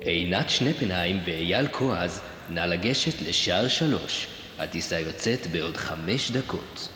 [0.00, 4.26] עינת שנפנהיים ואייל כועז, נא לגשת לשער שלוש.
[4.58, 6.88] הטיסה יוצאת בעוד חמש דקות.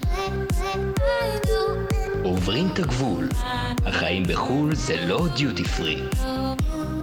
[2.23, 3.29] עוברים את הגבול.
[3.87, 6.03] החיים בחו"ל זה לא דיוטי פרי.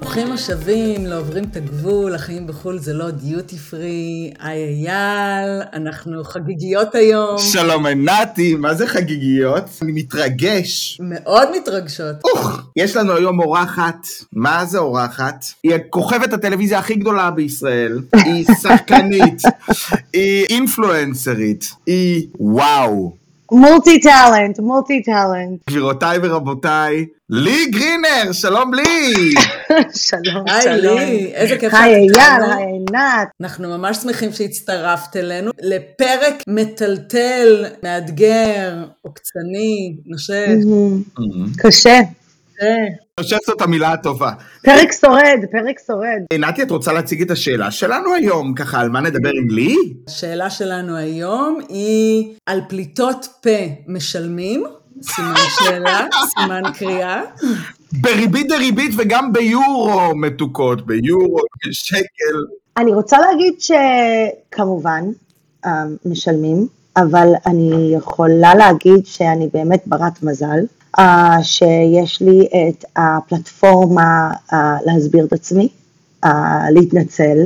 [0.10, 4.34] ברוכים השבים, לא עוברים את הגבול, החיים בחו"ל זה לא דיוטי פרי.
[4.39, 7.38] היי אייל, אנחנו חגיגיות היום.
[7.38, 9.64] שלום עינתי, מה זה חגיגיות?
[9.82, 10.98] אני מתרגש.
[11.04, 12.16] מאוד מתרגשות.
[12.24, 15.46] אוח, יש לנו היום אורחת, מה זה אורחת?
[15.64, 19.42] היא כוכבת הטלוויזיה הכי גדולה בישראל, היא שחקנית,
[20.14, 23.20] היא אינפלואנסרית, היא וואו.
[23.52, 25.60] מולטי טאלנט, מולטי טאלנט.
[25.70, 29.14] גבירותיי ורבותיי, לי גרינר, שלום לי!
[30.10, 30.98] שלום, היי שלום.
[30.98, 32.54] לי, איזה כיף היי שאת אייל, איתנו.
[32.54, 33.28] היי עינת.
[33.42, 40.48] אנחנו ממש שמחים שהצטרפת אלינו לפרק מטלטל, מאתגר, עוקצני, נושך.
[41.58, 42.00] קשה.
[42.62, 44.31] אני חושב שזאת המילה הטובה.
[44.64, 46.22] פרק שורד, פרק שורד.
[46.34, 48.54] עינתי, את רוצה להציג את השאלה שלנו היום?
[48.54, 49.76] ככה, על מה נדבר עם לי?
[50.08, 53.50] השאלה שלנו היום היא על פליטות פה
[53.88, 54.64] משלמים?
[55.04, 56.08] סימן שאלה,
[56.40, 57.22] סימן קריאה.
[57.92, 62.38] בריבית דריבית וגם ביורו מתוקות, ביורו, בשקל.
[62.78, 65.04] אני רוצה להגיד שכמובן
[65.66, 70.59] אה, משלמים, אבל אני יכולה להגיד שאני באמת ברת מזל,
[71.00, 75.67] אה, שיש לי את הפלטפורמה אה, להסביר את עצמי,
[76.26, 77.38] אה, להתנצל,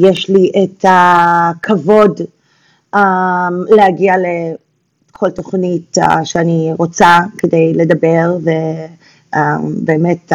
[0.00, 2.20] יש לי את הכבוד
[3.68, 8.36] להגיע לכל תוכנית שאני רוצה כדי לדבר
[9.34, 10.32] ובאמת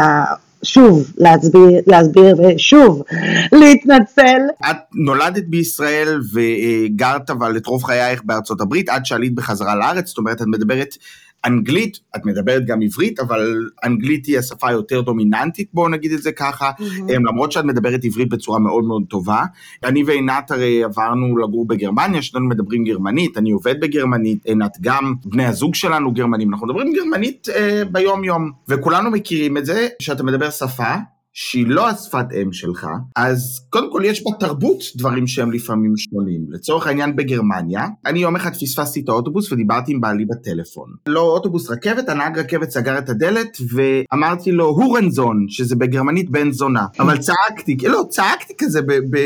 [0.64, 3.04] שוב להסביר, להסביר ושוב
[3.52, 4.42] להתנצל.
[4.70, 10.18] את נולדת בישראל וגרת אבל את רוב חייך בארצות הברית עד שעלית בחזרה לארץ, זאת
[10.18, 10.96] אומרת את מדברת
[11.46, 16.32] אנגלית, את מדברת גם עברית, אבל אנגלית היא השפה היותר דומיננטית, בואו נגיד את זה
[16.32, 17.12] ככה, mm-hmm.
[17.30, 19.44] למרות שאת מדברת עברית בצורה מאוד מאוד טובה.
[19.84, 25.46] אני ועינת הרי עברנו לגור בגרמניה, שנינו מדברים גרמנית, אני עובד בגרמנית, עינת גם, בני
[25.46, 30.50] הזוג שלנו גרמנים, אנחנו מדברים גרמנית אה, ביום יום, וכולנו מכירים את זה, שאתה מדבר
[30.50, 30.96] שפה.
[31.42, 36.46] שהיא לא השפת אם שלך, אז קודם כל יש בתרבות דברים שהם לפעמים שונים.
[36.50, 40.90] לצורך העניין בגרמניה, אני יום אחד פספסתי את האוטובוס ודיברתי עם בעלי בטלפון.
[41.08, 46.86] לא אוטובוס רכבת, הנהג רכבת סגר את הדלת ואמרתי לו הורנזון, שזה בגרמנית בן זונה.
[47.00, 48.94] אבל צעקתי, לא, צעקתי כזה ב...
[49.10, 49.18] ב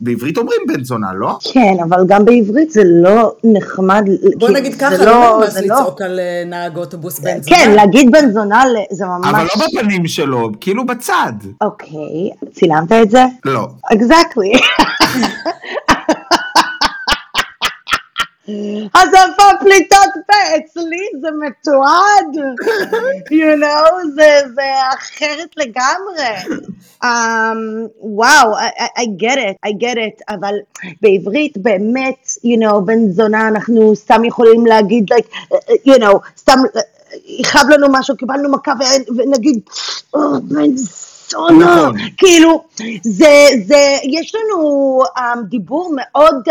[0.00, 1.38] בעברית אומרים בן זונה, לא?
[1.52, 4.04] כן, אבל גם בעברית זה לא נחמד.
[4.06, 5.04] בוא כאילו, נגיד זה ככה, לא-
[5.40, 7.56] לא זה לא- לצעוק על אה, נהג אוטובוס בן זונה.
[7.56, 9.26] כן, להגיד בן זונה זה ממש...
[9.30, 11.32] אבל לא בפנים שלו, כאילו בצד.
[11.60, 13.24] אוקיי, צילמת את זה?
[13.44, 13.68] לא.
[13.92, 14.52] אקזקטלי.
[18.94, 20.56] אז איפה פליטות פה?
[20.56, 22.44] אצלי זה מתועד,
[23.38, 24.62] you know, זה, זה
[24.94, 26.60] אחרת לגמרי.
[27.04, 27.08] Um,
[28.00, 30.54] וואו, I, I- I get it, I get it, אבל
[31.02, 35.54] בעברית באמת, you know, בן זונה, אנחנו סתם יכולים להגיד, like,
[35.86, 36.80] you know, סתם, אה,
[37.26, 38.72] יכאב לנו משהו, קיבלנו מכה
[39.16, 39.60] ונגיד,
[40.16, 41.96] "Oh, בן זונה, נכון.
[42.16, 42.64] כאילו,
[43.02, 46.42] זה, זה, יש לנו um, דיבור מאוד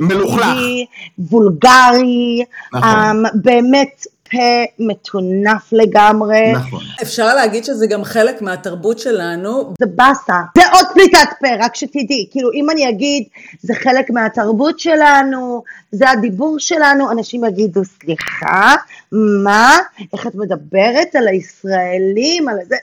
[0.00, 0.44] מלוכלך.
[0.44, 0.86] אגרסיבי,
[1.18, 3.26] וולגרי, נכון.
[3.26, 6.52] um, באמת פה מטונף לגמרי.
[6.52, 6.80] נכון.
[7.02, 9.74] אפשר להגיד שזה גם חלק מהתרבות שלנו.
[9.80, 10.40] זה באסה.
[10.56, 12.26] זה עוד פליטת פה, רק שתדעי.
[12.30, 13.24] כאילו, אם אני אגיד,
[13.62, 15.62] זה חלק מהתרבות שלנו,
[15.92, 18.74] זה הדיבור שלנו, אנשים יגידו, סליחה,
[19.12, 19.78] מה?
[20.12, 22.76] איך את מדברת על הישראלים, על זה?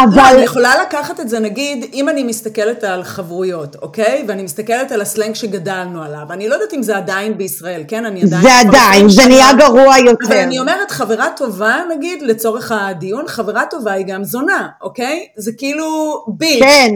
[0.00, 0.34] לא, אבל...
[0.34, 4.24] אני יכולה לקחת את זה, נגיד, אם אני מסתכלת על חברויות, אוקיי?
[4.28, 6.26] ואני מסתכלת על הסלנג שגדלנו עליו.
[6.30, 8.04] אני לא יודעת אם זה עדיין בישראל, כן?
[8.04, 8.42] אני עדיין...
[8.42, 9.26] זה עדיין, 20 זה.
[9.26, 10.42] נהיה גרוע אבל יותר.
[10.42, 15.26] אני אומרת, חברה טובה, נגיד, לצורך הדיון, חברה טובה היא גם זונה, אוקיי?
[15.36, 16.62] זה כאילו ביץ'.
[16.62, 16.90] כן,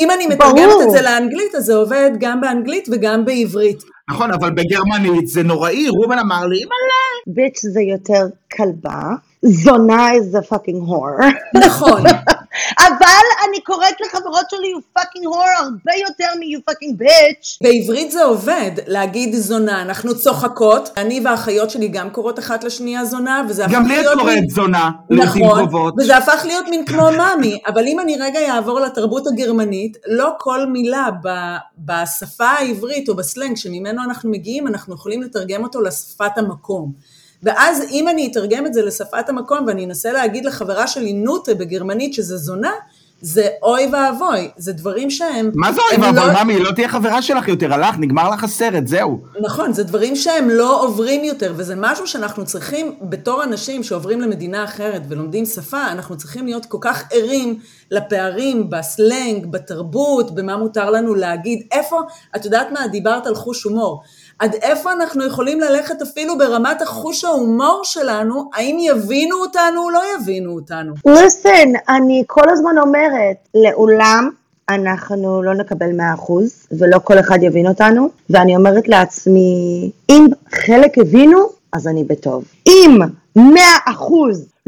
[0.00, 0.52] אם אני ברור.
[0.52, 3.82] מתרגמת את זה לאנגלית, אז זה עובד גם באנגלית וגם בעברית.
[4.10, 7.34] נכון, אבל בגרמנית זה נוראי, רובן אמר לי, מלא.
[7.34, 8.26] ביץ' זה יותר
[8.56, 11.24] כלבה, זונה is a fucking whore.
[11.66, 12.02] נכון.
[12.78, 13.04] אבל
[13.48, 17.58] אני קוראת לחברות שלי you fucking whore הרבה יותר מ-you fucking bitch.
[17.62, 23.42] בעברית זה עובד, להגיד זונה, אנחנו צוחקות, אני והאחיות שלי גם קוראות אחת לשנייה זונה,
[23.48, 25.94] וזה הפך גם לי את להיות קוראת מין- זונה, נכון, קרובות.
[25.98, 30.66] וזה הפך להיות מין כמו מאמי, אבל אם אני רגע אעבור לתרבות הגרמנית, לא כל
[30.66, 37.17] מילה ב- בשפה העברית או בסלנג שממנו אנחנו מגיעים, אנחנו יכולים לתרגם אותו לשפת המקום.
[37.42, 42.14] ואז אם אני אתרגם את זה לשפת המקום ואני אנסה להגיד לחברה שלי נוטה בגרמנית
[42.14, 42.72] שזה זונה,
[43.20, 45.50] זה אוי ואבוי, זה דברים שהם...
[45.54, 48.86] מה זה אוי ואבוי, לא- ממי, לא תהיה חברה שלך יותר, הלך, נגמר לך הסרט,
[48.86, 49.20] זהו.
[49.40, 54.64] נכון, זה דברים שהם לא עוברים יותר, וזה משהו שאנחנו צריכים, בתור אנשים שעוברים למדינה
[54.64, 57.58] אחרת ולומדים שפה, אנחנו צריכים להיות כל כך ערים
[57.90, 62.00] לפערים בסלנג, בתרבות, במה מותר לנו להגיד, איפה,
[62.36, 64.02] את יודעת מה, דיברת על חוש הומור.
[64.38, 70.02] עד איפה אנחנו יכולים ללכת אפילו ברמת החוש ההומור שלנו, האם יבינו אותנו או לא
[70.16, 70.94] יבינו אותנו.
[71.08, 74.30] listen, אני כל הזמן אומרת, לעולם
[74.68, 75.90] אנחנו לא נקבל
[76.26, 76.32] 100%
[76.78, 81.38] ולא כל אחד יבין אותנו, ואני אומרת לעצמי, אם חלק הבינו,
[81.72, 82.44] אז אני בטוב.
[82.66, 82.98] אם
[83.38, 83.40] 100%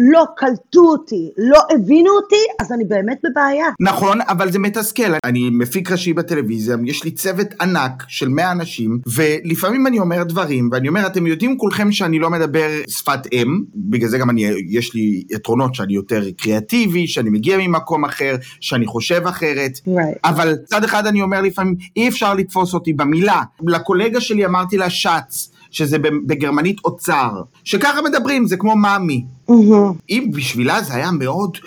[0.02, 3.66] לא קלטו אותי, לא הבינו אותי, אז אני באמת בבעיה.
[3.80, 5.12] נכון, אבל זה מתסכל.
[5.24, 10.68] אני מפיק ראשי בטלוויזיה, יש לי צוות ענק של 100 אנשים, ולפעמים אני אומר דברים,
[10.72, 14.94] ואני אומר, אתם יודעים כולכם שאני לא מדבר שפת אם, בגלל זה גם אני, יש
[14.94, 19.72] לי יתרונות שאני יותר קריאטיבי, שאני מגיע ממקום אחר, שאני חושב אחרת.
[19.88, 20.18] Right.
[20.24, 23.42] אבל צד אחד אני אומר לפעמים, אי אפשר לתפוס אותי במילה.
[23.66, 27.30] לקולגה שלי אמרתי לה שץ, שזה בגרמנית אוצר,
[27.64, 29.24] שככה מדברים, זה כמו מאמי.
[30.10, 31.58] אם בשבילה זה היה מאוד...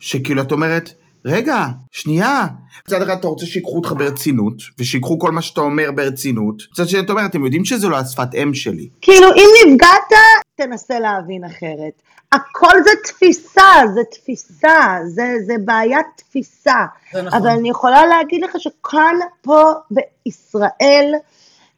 [0.00, 0.90] שכאילו את אומרת,
[1.24, 2.46] רגע, שנייה.
[2.88, 6.62] מצד אחד אתה רוצה שיקחו אותך ברצינות, ושיקחו כל מה שאתה אומר ברצינות.
[6.72, 8.88] מצד שני אתה אומר, אתם יודעים שזו לא השפת אם שלי.
[9.00, 10.12] כאילו, אם נפגעת,
[10.54, 12.02] תנסה להבין אחרת.
[12.32, 16.84] הכל זה תפיסה, זה תפיסה, זה, זה בעיית תפיסה.
[17.12, 17.40] זה נכון.
[17.40, 21.14] אבל אני יכולה להגיד לך שכאן, פה בישראל,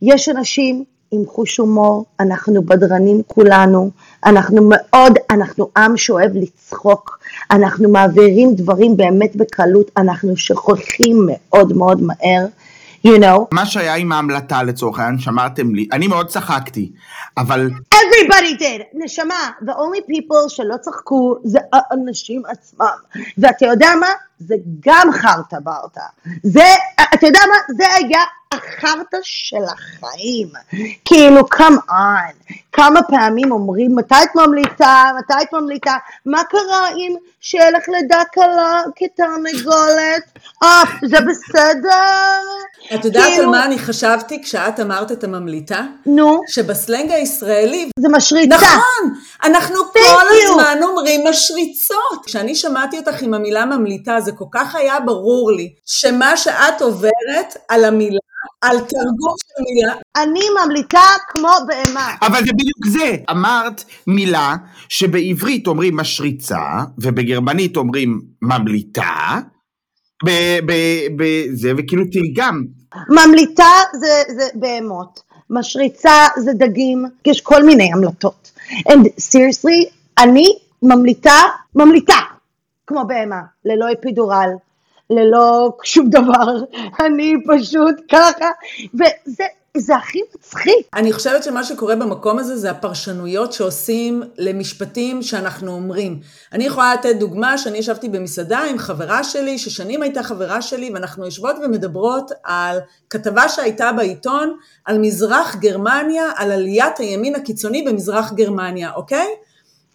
[0.05, 3.91] יש אנשים עם חוש הומור, אנחנו בדרנים כולנו,
[4.27, 7.19] אנחנו מאוד, אנחנו עם שאוהב לצחוק,
[7.51, 12.47] אנחנו מעבירים דברים באמת בקלות, אנחנו שוכחים מאוד מאוד מהר,
[13.07, 16.93] you know, מה שהיה עם ההמלטה לצורך העניין, שמרתם לי, אני מאוד צחקתי,
[17.37, 22.87] אבל everybody did, נשמה, the only people שלא צחקו זה האנשים עצמם,
[23.39, 24.09] ואתה יודע מה?
[24.39, 24.55] זה
[24.87, 26.01] גם חרטה ברטה,
[26.43, 26.65] זה,
[27.15, 27.75] אתה יודע מה?
[27.77, 28.23] זה היה
[28.53, 30.49] החרטא של החיים,
[31.05, 35.95] כאילו, come on, כמה פעמים אומרים, מתי את ממליטה, מתי את ממליטה,
[36.27, 40.23] מה קרה אם שיהיה לך לידה קלה כתרנגולת,
[40.63, 42.41] אה, זה בסדר?
[42.95, 45.83] את יודעת על כאילו- מה אני חשבתי כשאת אמרת את הממליטה?
[46.07, 48.57] נו, שבסלנג הישראלי זה משריצה.
[48.57, 49.15] נכון,
[49.45, 49.99] אנחנו כל.
[50.51, 52.25] הזמן אומרים משריצות.
[52.27, 57.57] כשאני שמעתי אותך עם המילה ממליטה, זה כל כך היה ברור לי, שמה שאת עוברת
[57.69, 58.19] על המילה,
[58.61, 62.15] על תרגום של מילה, אני ממליטה כמו בהמה.
[62.23, 63.17] אבל זה בדיוק זה.
[63.31, 64.55] אמרת מילה
[64.89, 66.61] שבעברית אומרים משריצה,
[66.99, 69.41] ובגרמנית אומרים ממליטה,
[70.25, 72.65] ב- ב- בזה, וכאילו תרגם.
[73.09, 78.51] ממליטה זה, זה בהמות, משריצה זה דגים, יש כל מיני המלטות.
[78.89, 81.41] And seriously, אני ממליטה,
[81.75, 82.17] ממליטה,
[82.87, 84.51] כמו בהמה, ללא אפידורל,
[85.11, 86.57] ללא שום דבר,
[87.07, 88.49] אני פשוט ככה,
[88.95, 89.45] וזה
[89.77, 90.87] זה הכי מצחיק.
[90.95, 96.21] אני חושבת שמה שקורה במקום הזה זה הפרשנויות שעושים למשפטים שאנחנו אומרים.
[96.53, 101.25] אני יכולה לתת דוגמה שאני ישבתי במסעדה עם חברה שלי, ששנים הייתה חברה שלי, ואנחנו
[101.25, 102.79] יושבות ומדברות על
[103.11, 109.27] כתבה שהייתה בעיתון על מזרח גרמניה, על עליית הימין הקיצוני במזרח גרמניה, אוקיי?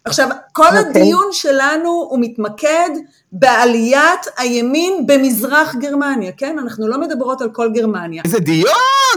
[0.04, 0.80] עכשיו, כל אוקיי.
[0.80, 2.90] הדיון שלנו הוא מתמקד
[3.32, 6.58] בעליית הימין במזרח גרמניה, כן?
[6.58, 8.22] אנחנו לא מדברות על כל גרמניה.
[8.24, 8.70] איזה דיון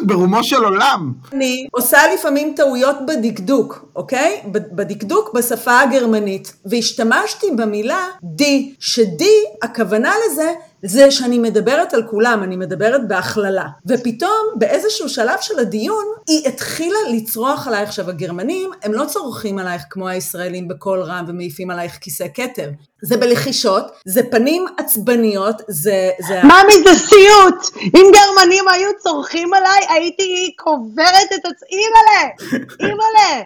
[0.03, 1.13] ברומו של עולם.
[1.33, 4.41] אני עושה לפעמים טעויות בדקדוק, אוקיי?
[4.51, 10.53] בדקדוק בשפה הגרמנית, והשתמשתי במילה די, שדי, הכוונה לזה,
[10.85, 13.67] זה שאני מדברת על כולם, אני מדברת בהכללה.
[13.87, 17.89] ופתאום, באיזשהו שלב של הדיון, היא התחילה לצרוח עלייך.
[17.89, 22.69] עכשיו, הגרמנים, הם לא צורכים עלייך כמו הישראלים בקול רם ומעיפים עלייך כיסא כתר.
[23.05, 26.09] זה בלחישות, זה פנים עצבניות, זה...
[26.27, 26.41] זה...
[26.43, 27.85] ממי זה סיוט!
[27.95, 32.29] אם גרמנים היו צורכים עליי, הייתי קוברת את עצמי, אימא'לה!
[32.79, 33.43] אימא'לה!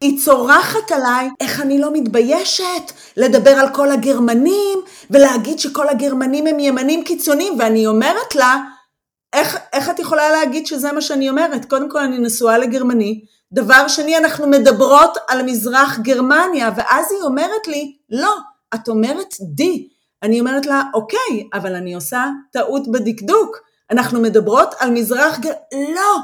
[0.00, 4.78] היא צורחת עליי, איך אני לא מתביישת לדבר על כל הגרמנים,
[5.10, 8.56] ולהגיד שכל הגרמנים הם ימנים קיצוניים, ואני אומרת לה,
[9.32, 11.64] איך, איך את יכולה להגיד שזה מה שאני אומרת?
[11.64, 17.68] קודם כל אני נשואה לגרמני, דבר שני אנחנו מדברות על מזרח גרמניה, ואז היא אומרת
[17.68, 18.36] לי, לא,
[18.74, 19.88] את אומרת די.
[20.22, 23.56] אני אומרת לה, אוקיי, אבל אני עושה טעות בדקדוק,
[23.90, 25.52] אנחנו מדברות על מזרח גר...
[25.94, 26.18] לא,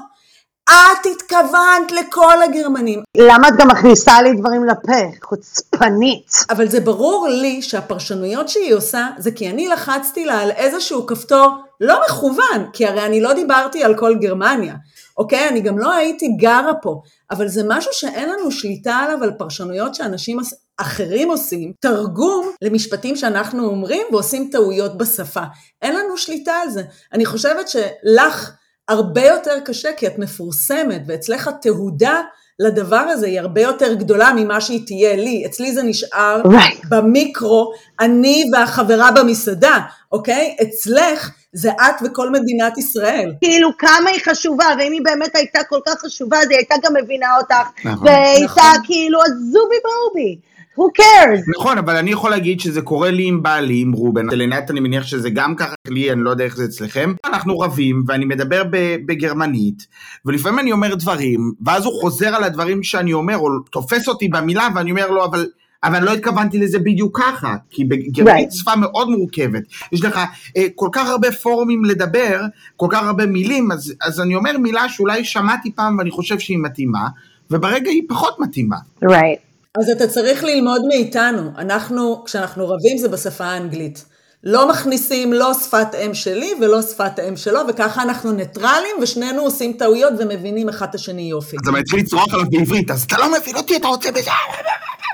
[0.71, 3.03] את התכוונת לכל הגרמנים.
[3.17, 4.93] למה את גם מכניסה לי דברים לפה?
[5.23, 6.33] חוצפנית.
[6.51, 11.49] אבל זה ברור לי שהפרשנויות שהיא עושה, זה כי אני לחצתי לה על איזשהו כפתור
[11.81, 14.75] לא מכוון, כי הרי אני לא דיברתי על כל גרמניה,
[15.17, 15.49] אוקיי?
[15.49, 19.95] אני גם לא הייתי גרה פה, אבל זה משהו שאין לנו שליטה עליו, על פרשנויות
[19.95, 20.41] שאנשים
[20.81, 25.43] אחרים עושים, תרגום למשפטים שאנחנו אומרים ועושים טעויות בשפה.
[25.83, 26.83] אין לנו שליטה על זה.
[27.13, 28.51] אני חושבת שלך
[28.89, 32.21] הרבה יותר קשה כי את מפורסמת ואצלך התהודה
[32.61, 35.43] לדבר הזה היא הרבה יותר גדולה ממה שהיא תהיה לי.
[35.47, 36.89] אצלי זה נשאר Right.
[36.89, 39.79] במיקרו, אני והחברה במסעדה,
[40.13, 40.57] אוקיי?
[40.63, 43.33] אצלך זה את וכל מדינת ישראל.
[43.43, 46.93] כאילו כמה היא חשובה, ואם היא באמת הייתה כל כך חשובה, אז היא הייתה גם
[47.03, 48.09] מבינה אותך, נכון.
[48.09, 48.85] והייתה נכון.
[48.85, 50.39] כאילו הזובי בובי,
[50.79, 51.51] who cares?
[51.59, 54.27] נכון, אבל אני יכול להגיד שזה קורה לי עם בעלי, עם רובן.
[54.31, 57.15] לנט אני מניח שזה גם ככה לי, אני לא יודע איך זה אצלכם.
[57.25, 58.63] אנחנו רבים, ואני מדבר
[59.07, 59.87] בגרמנית,
[60.27, 64.69] ולפעמים אני אומר דברים, ואז הוא חוזר על הדברים שאני אומר, או תופס אותי במילה,
[64.75, 65.47] ואני אומר לו, אבל...
[65.85, 68.55] אבל לא התכוונתי לזה בדיוק ככה, כי בגרמנית Right.
[68.55, 69.63] שפה מאוד מורכבת.
[69.93, 70.21] יש לך
[70.57, 72.41] אה, כל כך הרבה פורומים לדבר,
[72.77, 76.59] כל כך הרבה מילים, אז, אז אני אומר מילה שאולי שמעתי פעם ואני חושב שהיא
[76.59, 77.09] מתאימה,
[77.51, 78.77] וברגע היא פחות מתאימה.
[79.05, 79.48] Right.
[79.77, 81.51] אז אתה צריך ללמוד מאיתנו.
[81.59, 84.05] אנחנו, כשאנחנו רבים זה בשפה האנגלית.
[84.45, 89.73] לא מכניסים לא שפת אם שלי ולא שפת אם שלו, וככה אנחנו ניטרלים, ושנינו עושים
[89.73, 91.57] טעויות ומבינים אחד את השני יופי.
[91.63, 94.31] אז אני מתחיל לצרוח עליו בעברית, אז אתה לא מבין אותי, אתה רוצה בזה.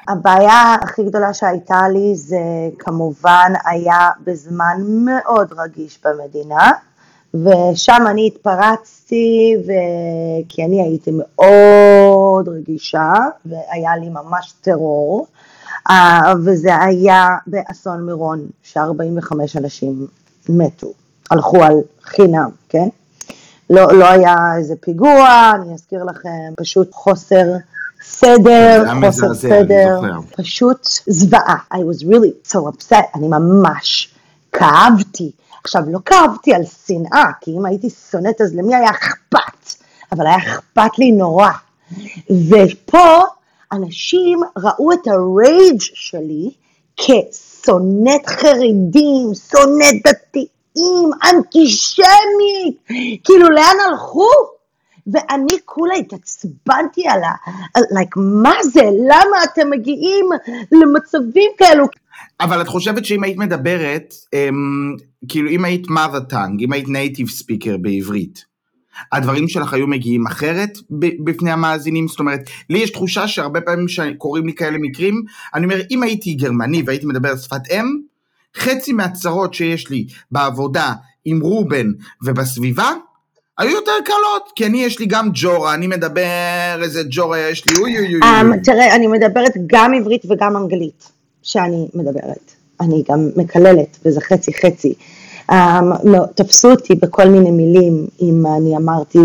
[0.08, 2.38] הבעיה הכי גדולה שהייתה לי זה
[2.78, 6.70] כמובן היה בזמן מאוד רגיש במדינה,
[7.34, 9.70] ושם אני התפרצתי, ו...
[10.48, 12.13] כי אני הייתי מאוד
[12.48, 13.12] רגישה,
[13.46, 15.26] והיה לי ממש טרור,
[15.90, 20.06] אה, וזה היה באסון מירון, ש-45 אנשים
[20.48, 20.92] מתו,
[21.30, 22.88] הלכו על חינם, כן?
[23.70, 27.44] לא, לא היה איזה פיגוע, אני אזכיר לכם, פשוט חוסר
[28.02, 30.00] סדר, זה חוסר אני סדר.
[30.36, 31.56] פשוט זוועה.
[31.74, 34.14] I was really so upset, אני ממש
[34.52, 35.32] כאבתי.
[35.64, 39.74] עכשיו, לא כאבתי על שנאה, כי אם הייתי שונאת אז למי היה אכפת?
[40.12, 41.50] אבל היה אכפת לי נורא.
[42.30, 43.22] ופה
[43.72, 46.50] אנשים ראו את הרייג' שלי
[46.96, 52.76] כשונאת חרדים, שונאת דתיים, אנטישמית,
[53.24, 54.28] כאילו לאן הלכו?
[55.06, 57.32] ואני כולה התעצבנתי על ה...
[57.78, 58.82] like, מה זה?
[58.82, 60.26] למה אתם מגיעים
[60.72, 61.86] למצבים כאלו?
[62.40, 64.96] אבל את חושבת שאם היית מדברת, אמ,
[65.28, 68.44] כאילו אם היית mother tongue, אם היית native speaker בעברית,
[69.12, 70.78] הדברים שלך היו מגיעים אחרת
[71.24, 72.08] בפני המאזינים?
[72.08, 75.22] זאת אומרת, לי יש תחושה שהרבה פעמים שקורים לי כאלה מקרים,
[75.54, 77.98] אני אומר, אם הייתי גרמני והייתי מדבר שפת אם,
[78.56, 80.92] חצי מהצרות שיש לי בעבודה
[81.24, 81.86] עם רובן
[82.24, 82.90] ובסביבה,
[83.58, 87.74] היו יותר קלות, כי אני יש לי גם ג'ורה, אני מדבר איזה ג'ורה יש לי,
[87.80, 88.20] אוי אוי אוי.
[88.22, 88.60] אוי.
[88.64, 91.10] תראה, אני מדברת גם עברית וגם אנגלית,
[91.42, 92.52] שאני מדברת.
[92.80, 94.94] אני גם מקללת, וזה חצי חצי.
[95.50, 95.54] Um,
[96.04, 99.18] לא, תפסו אותי בכל מיני מילים, אם אני אמרתי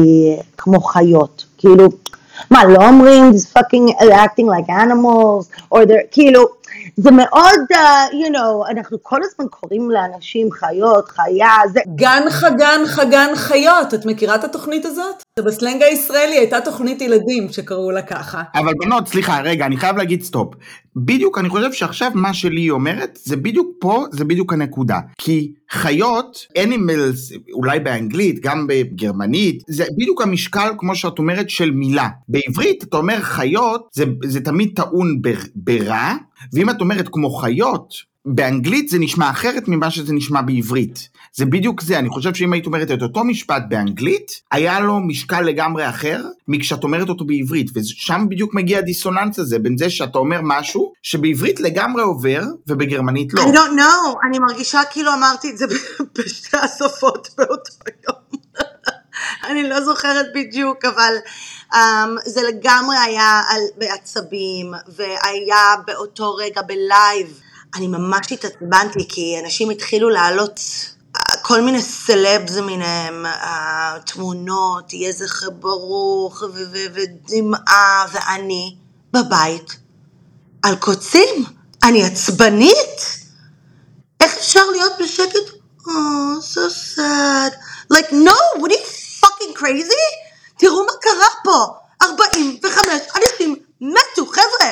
[0.57, 1.89] כמו חיות, כאילו,
[2.51, 6.45] מה, לא אומרים, this fucking acting like animals, or they're, כאילו,
[6.97, 12.81] זה מאוד, uh, you know, אנחנו כל הזמן קוראים לאנשים חיות, חיה, זה, גן חגן
[12.88, 15.23] חגן חיות, את מכירה את התוכנית הזאת?
[15.39, 18.41] זה בסלנג הישראלי הייתה תוכנית ילדים שקראו לה ככה.
[18.55, 20.53] אבל בנות, סליחה, רגע, אני חייב להגיד סטופ.
[20.95, 24.99] בדיוק, אני חושב שעכשיו מה שלי אומרת, זה בדיוק פה, זה בדיוק הנקודה.
[25.17, 32.07] כי חיות, animals, אולי באנגלית, גם בגרמנית, זה בדיוק המשקל, כמו שאת אומרת, של מילה.
[32.27, 36.13] בעברית, אתה אומר חיות, זה, זה תמיד טעון ב, ברע,
[36.53, 41.10] ואם את אומרת כמו חיות, באנגלית זה נשמע אחרת ממה שזה נשמע בעברית.
[41.36, 45.41] זה בדיוק זה, אני חושב שאם היית אומרת את אותו משפט באנגלית, היה לו משקל
[45.41, 50.39] לגמרי אחר מכשאת אומרת אותו בעברית, ושם בדיוק מגיע הדיסוננס הזה בין זה שאתה אומר
[50.43, 53.41] משהו שבעברית לגמרי עובר ובגרמנית לא.
[53.41, 55.65] I don't know, אני מרגישה כאילו אמרתי את זה
[56.17, 57.72] בשתי השפות באותו
[58.08, 58.38] יום.
[59.43, 61.15] אני לא זוכרת בדיוק, אבל
[61.74, 61.77] um,
[62.25, 67.39] זה לגמרי היה על, בעצבים, והיה באותו רגע בלייב.
[67.75, 70.59] אני ממש התעצבנתי, כי אנשים התחילו להעלות
[71.15, 76.43] אה, כל מיני סלבס למיניהם, אה, תמונות, יהיה זכר ברוך,
[76.93, 78.75] ודמעה, ואני
[79.13, 79.77] בבית
[80.63, 81.45] על קוצים.
[81.83, 83.19] אני עצבנית.
[84.19, 85.59] איך אפשר להיות בשקט?
[85.88, 87.53] Oh, so sad.
[87.89, 88.98] Like, no, what are you
[89.39, 90.15] fucking crazy?
[90.58, 91.65] תראו מה קרה פה.
[92.01, 94.72] 45 אנשים מתו, חבר'ה.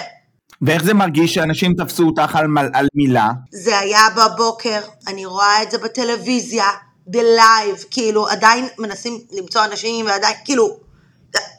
[0.62, 3.30] ואיך זה מרגיש שאנשים תפסו אותך על, מל- על מילה?
[3.52, 6.66] זה היה בבוקר, אני רואה את זה בטלוויזיה,
[7.08, 10.78] בלייב, כאילו עדיין מנסים למצוא אנשים ועדיין, כאילו,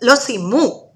[0.03, 0.89] לא סיימו.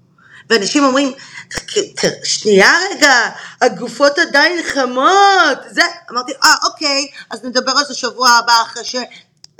[0.49, 1.11] ואנשים אומרים,
[1.49, 3.29] "ת- ת- שנייה רגע,
[3.61, 8.83] הגופות עדיין חמות, זה, אמרתי, אה, אוקיי, אז נדבר על זה שבוע הבא אחרי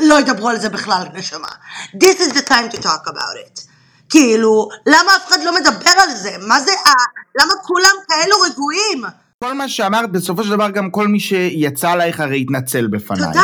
[0.02, 1.48] שלא ידברו על זה בכלל, נשמה.
[1.96, 3.62] This is the time to talk about it.
[4.10, 6.36] כאילו, למה אף אחד לא מדבר על זה?
[6.48, 9.04] מה זה, ה- למה כולם כאלו רגועים?
[9.44, 13.24] כל מה שאמרת, בסופו של דבר גם כל מי שיצא עלייך הרי התנצל בפנייך.
[13.26, 13.44] תודה.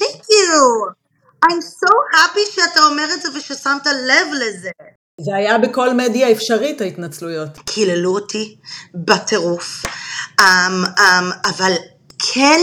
[0.00, 0.90] Thank you.
[1.46, 4.70] I'm so happy שאתה אומר את זה וששמת לב לזה.
[5.20, 7.58] זה היה בכל מדיה אפשרית, ההתנצלויות.
[7.64, 8.56] קיללו אותי
[8.94, 9.82] בטירוף.
[10.40, 10.42] Um,
[10.98, 11.72] um, אבל
[12.32, 12.60] כן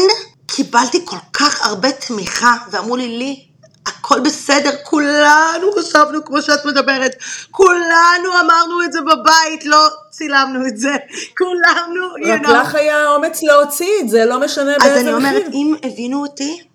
[0.48, 3.48] קיבלתי כל כך הרבה תמיכה, ואמרו לי, לי,
[3.88, 7.16] הכל בסדר, כולנו חשבנו כמו שאת מדברת,
[7.52, 10.96] כולנו אמרנו את זה בבית, לא צילמנו את זה,
[11.38, 12.52] כולנו, you רק know.
[12.52, 15.54] לך היה אומץ להוציא את זה, לא משנה אז באיזה אני אומרת, מחיר.
[15.54, 16.68] אם הבינו אותי,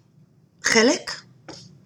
[0.64, 1.10] חלק,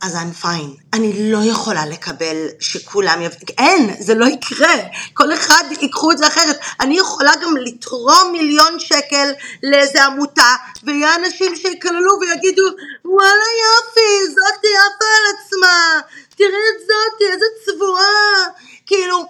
[0.03, 0.83] אז I'm fine.
[0.93, 4.75] אני לא יכולה לקבל שכולם יבינו, אין, זה לא יקרה.
[5.15, 6.59] כל אחד ייקחו את זה אחרת.
[6.81, 12.63] אני יכולה גם לתרום מיליון שקל לאיזה עמותה, ויהיה אנשים שיקללו ויגידו,
[13.05, 16.01] וואלה יופי, זאתי עפה על עצמה,
[16.37, 18.45] תראי את זאתי, איזה צבועה.
[18.87, 19.27] כאילו,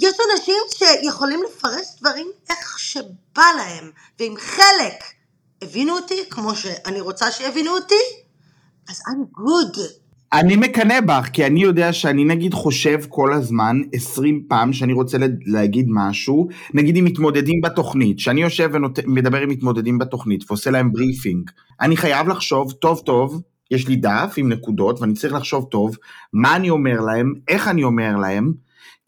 [0.00, 5.04] יש אנשים שיכולים לפרש דברים איך שבא להם, ואם חלק
[5.62, 8.23] הבינו אותי כמו שאני רוצה שיבינו אותי,
[8.88, 9.78] אז I'm good.
[10.32, 15.18] אני מקנא בך, כי אני יודע שאני נגיד חושב כל הזמן 20 פעם שאני רוצה
[15.46, 21.50] להגיד משהו, נגיד אם מתמודדים בתוכנית, שאני יושב ומדבר עם מתמודדים בתוכנית ועושה להם briefing,
[21.80, 25.96] אני חייב לחשוב טוב טוב, יש לי דף עם נקודות ואני צריך לחשוב טוב
[26.32, 28.52] מה אני אומר להם, איך אני אומר להם,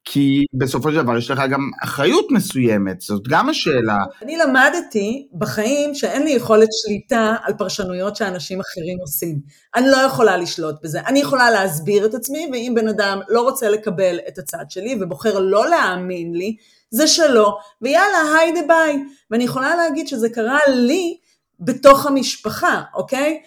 [0.09, 3.99] כי בסופו של דבר יש לך גם אחריות מסוימת, זאת גם השאלה.
[4.23, 9.41] אני למדתי בחיים שאין לי יכולת שליטה על פרשנויות שאנשים אחרים עושים.
[9.75, 11.01] אני לא יכולה לשלוט בזה.
[11.01, 15.39] אני יכולה להסביר את עצמי, ואם בן אדם לא רוצה לקבל את הצד שלי ובוחר
[15.39, 16.57] לא להאמין לי,
[16.91, 19.05] זה שלו, ויאללה, היידה ביי.
[19.31, 21.17] ואני יכולה להגיד שזה קרה לי
[21.61, 23.43] בתוך המשפחה, אוקיי?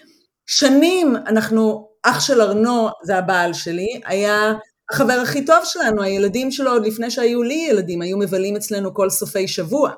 [0.46, 4.54] שנים אנחנו, אח של ארנו, זה הבעל שלי, היה
[4.92, 9.10] החבר הכי טוב שלנו, הילדים שלו עוד לפני שהיו לי ילדים, היו מבלים אצלנו כל
[9.10, 9.92] סופי שבוע.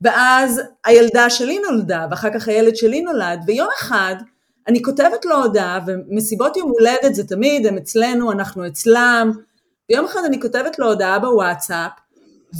[0.00, 4.14] ואז הילדה שלי נולדה, ואחר כך הילד שלי נולד, ויום אחד
[4.68, 9.32] אני כותבת לו הודעה, ומסיבות יום הולדת זה תמיד, הם אצלנו, אנחנו אצלם,
[9.90, 11.90] ויום אחד אני כותבת לו הודעה בוואטסאפ,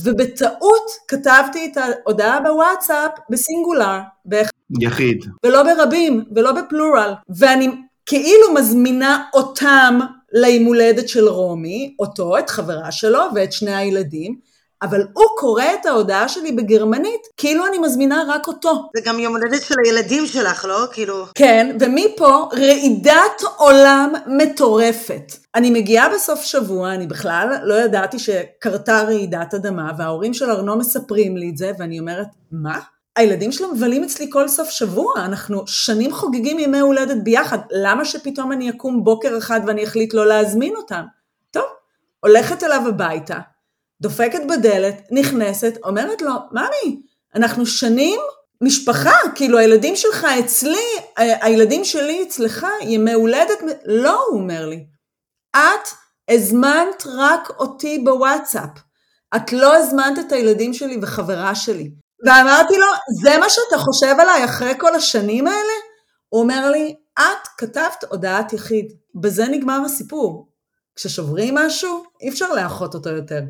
[0.04, 4.50] ובטעות כתבתי את ההודעה בוואטסאפ בסינגולר, באחד,
[4.80, 5.24] יחיד.
[5.44, 7.70] ולא ברבים, ולא בפלורל, ואני
[8.06, 10.00] כאילו מזמינה אותם
[10.34, 15.86] ליום הולדת של רומי, אותו, את חברה שלו ואת שני הילדים, אבל הוא קורא את
[15.86, 18.88] ההודעה שלי בגרמנית, כאילו אני מזמינה רק אותו.
[18.96, 20.86] זה גם יום הולדת של הילדים שלך, לא?
[20.92, 21.24] כאילו...
[21.34, 25.32] כן, ומפה רעידת עולם מטורפת.
[25.54, 31.36] אני מגיעה בסוף שבוע, אני בכלל לא ידעתי שקרתה רעידת אדמה, וההורים של ארנו מספרים
[31.36, 32.80] לי את זה, ואני אומרת, מה?
[33.16, 38.52] הילדים שלו מבלים אצלי כל סוף שבוע, אנחנו שנים חוגגים ימי הולדת ביחד, למה שפתאום
[38.52, 41.02] אני אקום בוקר אחד ואני אחליט לא להזמין אותם?
[41.50, 41.64] טוב,
[42.20, 43.38] הולכת אליו הביתה,
[44.00, 47.02] דופקת בדלת, נכנסת, אומרת לו, ממי,
[47.34, 48.20] אנחנו שנים
[48.60, 54.86] משפחה, כאילו הילדים שלך אצלי, ה- הילדים שלי אצלך, ימי הולדת, לא, הוא אומר לי,
[55.56, 55.88] את
[56.30, 58.70] הזמנת רק אותי בוואטסאפ,
[59.36, 61.90] את לא הזמנת את הילדים שלי וחברה שלי.
[62.26, 62.86] ואמרתי לו,
[63.22, 65.72] זה מה שאתה חושב עליי אחרי כל השנים האלה?
[66.28, 68.92] הוא אומר לי, את כתבת הודעת יחיד.
[69.14, 70.48] בזה נגמר הסיפור.
[70.96, 73.40] כששוברים משהו, אי אפשר לאחות אותו יותר.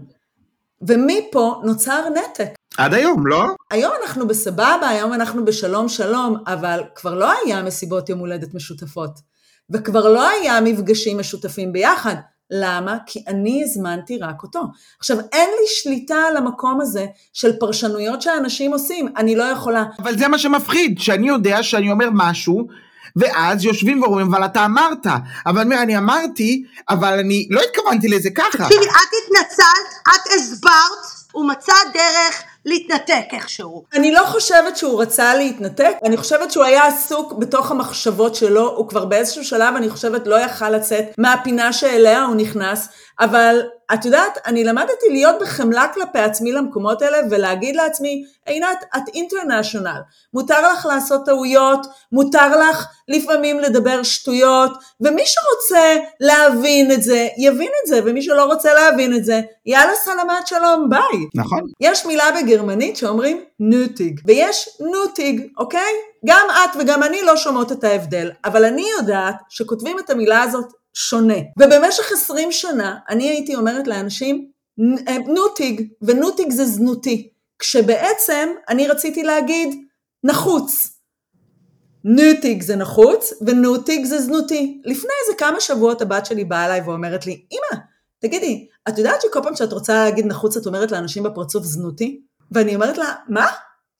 [0.88, 2.48] ומפה נוצר נתק.
[2.78, 3.44] עד היום, לא?
[3.70, 9.10] היום אנחנו בסבבה, היום אנחנו בשלום שלום, אבל כבר לא היה מסיבות יום הולדת משותפות.
[9.70, 12.14] וכבר לא היה מפגשים משותפים ביחד.
[12.60, 12.96] למה?
[13.06, 14.60] כי אני הזמנתי רק אותו.
[14.98, 19.84] עכשיו, אין לי שליטה על המקום הזה של פרשנויות שאנשים עושים, אני לא יכולה.
[19.98, 22.66] אבל זה מה שמפחיד, שאני יודע שאני אומר משהו,
[23.16, 25.06] ואז יושבים ואומרים, אבל אתה אמרת.
[25.46, 28.64] אבל אני אומר, אני אמרתי, אבל אני לא התכוונתי לזה ככה.
[28.64, 33.84] תקשיבי, את התנצלת, את הסברת, הוא מצא דרך להתנתק איכשהו.
[33.94, 38.88] אני לא חושבת שהוא רצה להתנתק, אני חושבת שהוא היה עסוק בתוך המחשבות שלו, הוא
[38.88, 42.88] כבר באיזשהו שלב, אני חושבת, לא יכל לצאת מהפינה שאליה הוא נכנס,
[43.20, 43.60] אבל
[43.94, 50.00] את יודעת, אני למדתי להיות בחמלה כלפי עצמי למקומות האלה, ולהגיד לעצמי, עינת, את אינטרנשיונל,
[50.34, 57.70] מותר לך לעשות טעויות, מותר לך לפעמים לדבר שטויות, ומי שרוצה להבין את זה, יבין
[57.82, 61.26] את זה, ומי שלא רוצה להבין את זה, יאללה סלמת שלום, ביי.
[61.34, 61.60] נכון.
[61.80, 65.92] יש מילה בגרמנית שאומרים נוטיג, ויש נוטיג, אוקיי?
[66.26, 70.83] גם את וגם אני לא שומעות את ההבדל, אבל אני יודעת שכותבים את המילה הזאת
[70.94, 71.34] שונה.
[71.58, 77.28] ובמשך 20 שנה אני הייתי אומרת לאנשים "נ- אה, נוטיג, ונוטיג זה זנותי,
[77.58, 79.74] כשבעצם אני רציתי להגיד
[80.24, 80.90] נחוץ.
[82.04, 84.80] נוטיג זה נחוץ, ונוטיג זה זנותי.
[84.84, 87.80] לפני איזה כמה שבועות הבת שלי באה אליי ואומרת לי, אמא,
[88.20, 92.20] תגידי, את יודעת שכל פעם שאת רוצה להגיד נחוץ את אומרת לאנשים בפרצוף זנותי?
[92.52, 93.46] ואני אומרת לה, מה?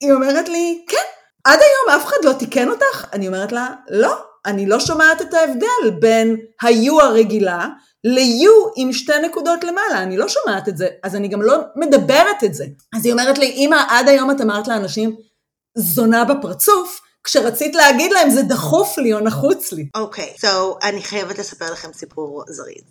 [0.01, 0.97] היא אומרת לי, כן,
[1.45, 3.05] עד היום אף אחד לא תיקן אותך?
[3.13, 4.15] אני אומרת לה, לא,
[4.47, 7.69] אני לא שומעת את ההבדל בין ה-U הרגילה
[8.05, 12.45] ל-U עם שתי נקודות למעלה, אני לא שומעת את זה, אז אני גם לא מדברת
[12.45, 12.65] את זה.
[12.97, 15.17] אז היא אומרת לי, אמא, עד היום את אמרת לאנשים,
[15.75, 19.89] זונה בפרצוף, כשרצית להגיד להם זה דחוף לי או נחוץ לי.
[19.95, 20.49] אוקיי, okay, so
[20.83, 22.85] אני חייבת לספר לכם סיפור זריז.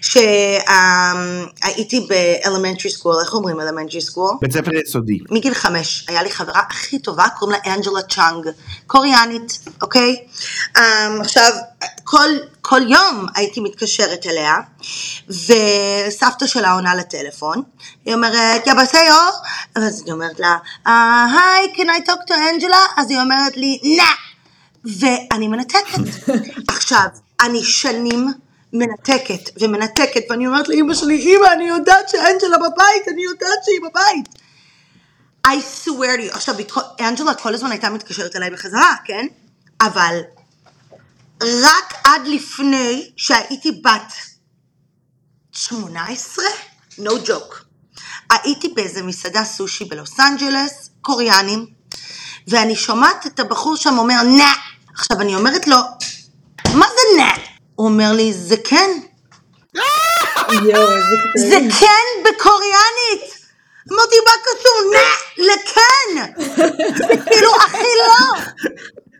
[0.00, 4.30] שהייתי ב elementary school, איך אומרים elementary school?
[4.40, 5.18] בית ספר יסודי.
[5.30, 8.48] מגיל חמש, היה לי חברה הכי טובה, קוראים לה אנג'לה צ'אנג,
[8.86, 10.16] קוריאנית, אוקיי?
[10.76, 10.80] Um,
[11.20, 11.52] עכשיו,
[12.04, 12.28] כל,
[12.60, 14.54] כל יום הייתי מתקשרת אליה,
[15.28, 17.62] וסבתא שלה עונה לטלפון,
[18.04, 19.30] היא אומרת, יבסיו,
[19.74, 20.56] אז אני אומרת לה,
[20.86, 22.86] היי, can I talk to אנג'לה?
[22.96, 24.10] אז היא אומרת לי, נה,
[25.00, 25.98] ואני מנתקת.
[26.76, 27.06] עכשיו,
[27.40, 28.32] אני שנים
[28.72, 34.28] מנתקת ומנתקת, ואני אומרת לאימא שלי, אימא, אני יודעת שאנג'לה בבית, אני יודעת שהיא בבית.
[35.46, 36.54] I swear to you, עכשיו,
[37.00, 39.26] אנג'לה כל הזמן הייתה מתקשרת אליי בחזרה, כן?
[39.80, 40.20] אבל
[41.42, 44.12] רק עד לפני שהייתי בת
[45.52, 46.44] 18,
[46.98, 47.54] no joke,
[48.30, 51.66] הייתי באיזה מסעדה סושי בלוס אנג'לס, קוריאנים,
[52.48, 54.52] ואני שומעת את הבחור שם אומר, נה.
[54.94, 55.76] עכשיו, אני אומרת לו,
[56.74, 57.45] מה זה נה?
[57.76, 58.90] הוא אומר לי, זה כן.
[61.36, 63.36] זה כן בקוריאנית.
[63.92, 64.92] אמרתי, מה קשור?
[64.92, 66.32] נה, לכן.
[66.96, 68.40] זה כאילו הכי לא.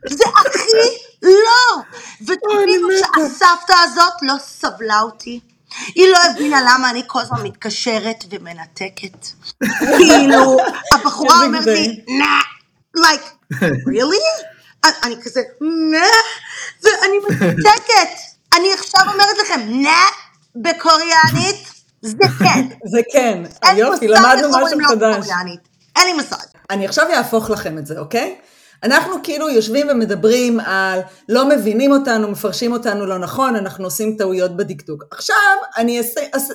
[0.09, 1.83] זה הכי לא.
[2.21, 5.41] ותבינו שהסבתא הזאת לא סבלה אותי.
[5.95, 9.27] היא לא הבינה למה אני כל הזמן מתקשרת ומנתקת.
[9.99, 10.57] כאילו,
[10.95, 12.41] הבחורה אומרת לי, נה,
[12.97, 14.45] like, really?
[15.03, 15.41] אני כזה,
[15.91, 16.07] נה,
[16.83, 18.36] ואני מנתקת.
[18.57, 20.07] אני עכשיו אומרת לכם, נה
[20.57, 21.67] בקוריאנית,
[22.03, 22.69] זה כן.
[22.93, 23.43] זה כן.
[23.77, 25.27] יופי, למדנו משהו חדש.
[25.97, 26.37] אין לי מושג.
[26.71, 28.37] אני עכשיו אהפוך לכם את זה, אוקיי?
[28.83, 34.57] אנחנו כאילו יושבים ומדברים על לא מבינים אותנו, מפרשים אותנו לא נכון, אנחנו עושים טעויות
[34.57, 35.05] בדקדוק.
[35.11, 35.37] עכשיו
[35.77, 36.01] אני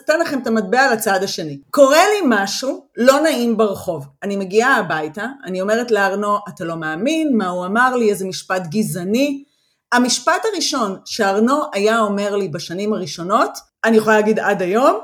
[0.06, 1.60] אתן לכם את המטבע לצד השני.
[1.70, 4.08] קורה לי משהו לא נעים ברחוב.
[4.24, 8.68] אני מגיעה הביתה, אני אומרת לארנו, אתה לא מאמין, מה הוא אמר לי, איזה משפט
[8.68, 9.44] גזעני.
[9.92, 13.52] המשפט הראשון שארנו היה אומר לי בשנים הראשונות,
[13.86, 15.00] אני יכולה להגיד עד היום,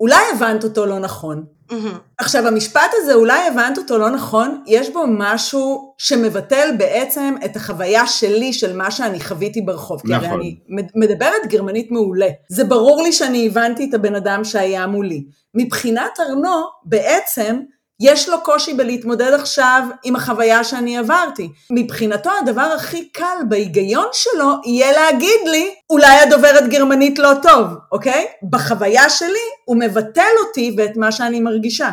[0.00, 1.44] אולי הבנת אותו לא נכון.
[1.70, 1.74] Mm-hmm.
[2.18, 8.06] עכשיו, המשפט הזה, אולי הבנת אותו לא נכון, יש בו משהו שמבטל בעצם את החוויה
[8.06, 10.00] שלי של מה שאני חוויתי ברחוב.
[10.04, 10.20] נכון.
[10.20, 10.56] כי הרי אני
[10.94, 12.28] מדברת גרמנית מעולה.
[12.48, 15.24] זה ברור לי שאני הבנתי את הבן אדם שהיה מולי.
[15.54, 17.60] מבחינת ארנו, בעצם,
[18.00, 21.52] יש לו קושי בלהתמודד עכשיו עם החוויה שאני עברתי.
[21.70, 28.26] מבחינתו הדבר הכי קל בהיגיון שלו יהיה להגיד לי, אולי הדוברת גרמנית לא טוב, אוקיי?
[28.50, 31.90] בחוויה שלי הוא מבטל אותי ואת מה שאני מרגישה.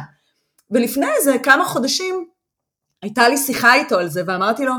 [0.71, 2.25] ולפני איזה כמה חודשים
[3.01, 4.73] הייתה לי שיחה איתו על זה ואמרתי לו,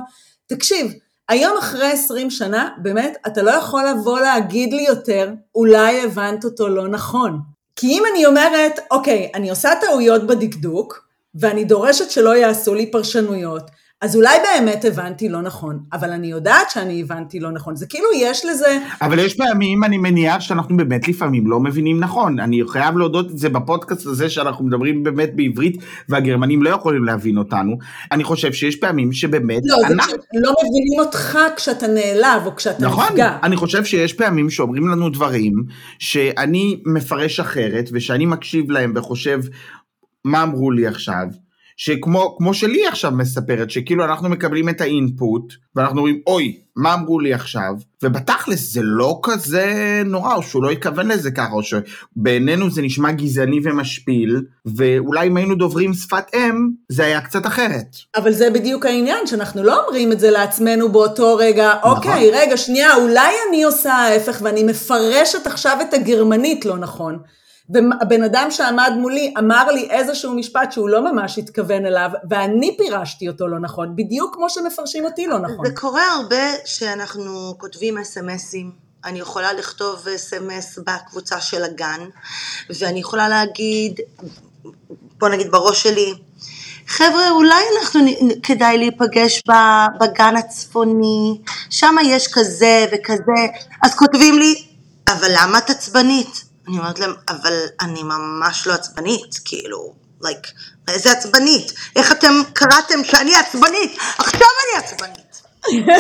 [0.46, 0.92] תקשיב,
[1.28, 6.68] היום אחרי 20 שנה, באמת, אתה לא יכול לבוא להגיד לי יותר, אולי הבנת אותו
[6.68, 7.40] לא נכון.
[7.76, 11.05] כי אם אני אומרת, אוקיי, אני עושה טעויות בדקדוק,
[11.40, 13.70] ואני דורשת שלא יעשו לי פרשנויות,
[14.00, 18.06] אז אולי באמת הבנתי לא נכון, אבל אני יודעת שאני הבנתי לא נכון, זה כאילו
[18.16, 18.78] יש לזה...
[19.02, 23.38] אבל יש פעמים, אני מניח שאנחנו באמת לפעמים לא מבינים נכון, אני חייב להודות את
[23.38, 25.76] זה בפודקאסט הזה שאנחנו מדברים באמת בעברית,
[26.08, 27.78] והגרמנים לא יכולים להבין אותנו,
[28.12, 29.62] אני חושב שיש פעמים שבאמת...
[29.64, 30.12] לא, אנחנו...
[30.12, 33.28] זה לא מבינים אותך כשאתה נעלב או כשאתה נכון, נפגע.
[33.28, 35.52] נכון, אני חושב שיש פעמים שאומרים לנו דברים
[35.98, 39.40] שאני מפרש אחרת, ושאני מקשיב להם וחושב,
[40.26, 41.26] מה אמרו לי עכשיו,
[41.76, 47.20] שכמו כמו שלי עכשיו מספרת, שכאילו אנחנו מקבלים את האינפוט, ואנחנו אומרים, אוי, מה אמרו
[47.20, 47.74] לי עכשיו?
[48.02, 53.12] ובתכלס זה לא כזה נורא, או שהוא לא התכוון לזה ככה, או שבעינינו זה נשמע
[53.12, 54.42] גזעני ומשפיל,
[54.76, 57.96] ואולי אם היינו דוברים שפת אם, זה היה קצת אחרת.
[58.16, 61.90] אבל זה בדיוק העניין, שאנחנו לא אומרים את זה לעצמנו באותו רגע, נכון.
[61.90, 67.18] אוקיי, רגע, שנייה, אולי אני עושה ההפך ואני מפרשת עכשיו את הגרמנית לא נכון.
[67.70, 73.28] והבן אדם שעמד מולי אמר לי איזשהו משפט שהוא לא ממש התכוון אליו, ואני פירשתי
[73.28, 75.66] אותו לא נכון, בדיוק כמו שמפרשים אותי לא נכון.
[75.66, 78.70] זה קורה הרבה שאנחנו כותבים אס.אם.אסים.
[79.04, 82.00] אני יכולה לכתוב אס.אם.אס בקבוצה של הגן,
[82.80, 84.00] ואני יכולה להגיד,
[85.18, 86.14] בוא נגיד בראש שלי,
[86.86, 88.00] חבר'ה, אולי אנחנו,
[88.42, 89.42] כדאי להיפגש
[90.00, 93.46] בגן הצפוני, שם יש כזה וכזה,
[93.82, 94.64] אז כותבים לי,
[95.08, 96.45] אבל למה את עצבנית?
[96.68, 100.48] אני אומרת להם, אבל אני ממש לא עצבנית, כאילו, like,
[100.88, 101.72] איזה עצבנית?
[101.96, 103.98] איך אתם קראתם שאני עצבנית?
[104.18, 105.42] עכשיו אני עצבנית.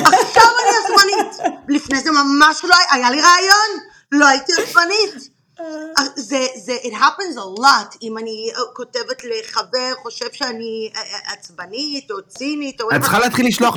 [0.06, 1.54] עכשיו אני עצבנית.
[1.68, 5.36] לפני זה ממש לא היה לי רעיון, לא הייתי עצבנית.
[5.60, 11.00] אה, זה, זה, it happens a lot, אם אני אה, כותבת לחבר, חושב שאני אה,
[11.00, 12.90] אה, עצבנית או צינית או...
[12.96, 13.76] את צריכה להתחיל לשלוח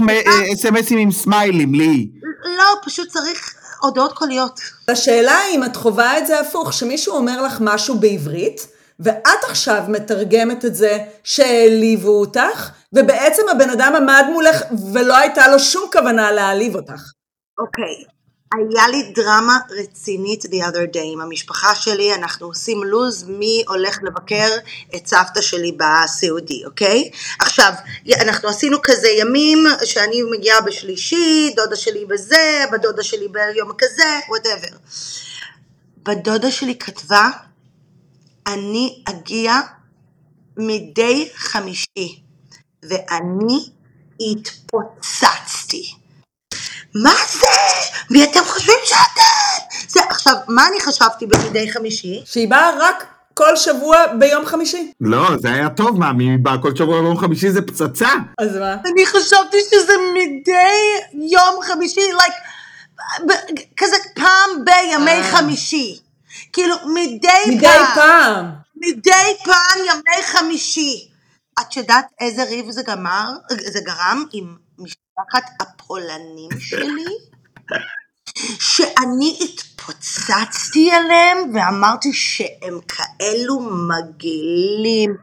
[0.54, 2.10] אס.אם.אסים עם סמיילים, לי.
[2.58, 4.60] לא, פשוט צריך הודעות קוליות.
[4.88, 8.68] השאלה היא אם את חווה את זה הפוך, שמישהו אומר לך משהו בעברית,
[9.00, 14.64] ואת עכשיו מתרגמת את זה שהעליבו אותך, ובעצם הבן אדם עמד מולך
[14.94, 17.02] ולא הייתה לו שום כוונה להעליב אותך.
[17.60, 18.19] אוקיי,
[18.54, 24.00] היה לי דרמה רצינית the other day עם המשפחה שלי, אנחנו עושים לו"ז מי הולך
[24.04, 24.50] לבקר
[24.96, 27.12] את סבתא שלי בסיעודי, אוקיי?
[27.40, 27.74] עכשיו,
[28.22, 34.76] אנחנו עשינו כזה ימים שאני מגיעה בשלישי, דודה שלי בזה, בדודה שלי ביום כזה, whatever.
[36.04, 37.30] בדודה שלי כתבה,
[38.48, 39.54] אני אגיע
[40.58, 42.22] מדי חמישי,
[42.84, 43.70] ואני
[44.22, 45.99] התפוצצתי.
[46.96, 47.48] מה זה?
[48.10, 49.80] מי אתם חושבים שאתם?
[49.88, 52.22] זה, עכשיו, מה אני חשבתי במדי חמישי?
[52.26, 54.92] שהיא באה רק כל שבוע ביום חמישי.
[55.02, 58.10] לא, זה היה טוב, מה, מי בא כל שבוע ביום חמישי זה פצצה.
[58.38, 58.76] אז מה?
[58.86, 63.30] אני חשבתי שזה מדי יום חמישי, like,
[63.78, 65.38] כזה פעם בימי אה.
[65.38, 66.00] חמישי.
[66.54, 68.46] כאילו, מדי, מדי פעם.
[68.76, 71.10] מדי פעם ימי חמישי.
[71.62, 73.30] את יודעת איזה ריב זה גמר?
[73.50, 74.56] זה גרם עם
[75.20, 77.06] משפחת הפולנים שלי?
[78.60, 85.18] שאני התפוצצתי עליהם ואמרתי שהם כאלו מגעילים.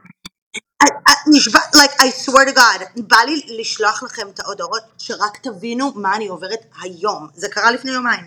[1.34, 6.16] נשבע, like I swear to God, בא לי לשלוח לכם את ההודעות שרק תבינו מה
[6.16, 7.28] אני עוברת היום.
[7.34, 8.24] זה קרה לפני יומיים.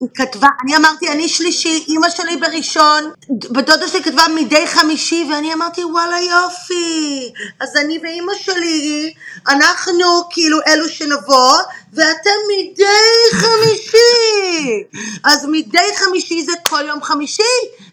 [0.00, 5.54] היא כתבה, אני אמרתי, אני שלישי, אימא שלי בראשון, בדודה שלי כתבה מדי חמישי, ואני
[5.54, 9.14] אמרתי, וואלה יופי, אז אני ואימא שלי,
[9.48, 11.56] אנחנו כאילו אלו שנבוא,
[11.92, 14.84] ואתם מדי חמישי.
[15.24, 17.42] אז מדי חמישי זה כל יום חמישי,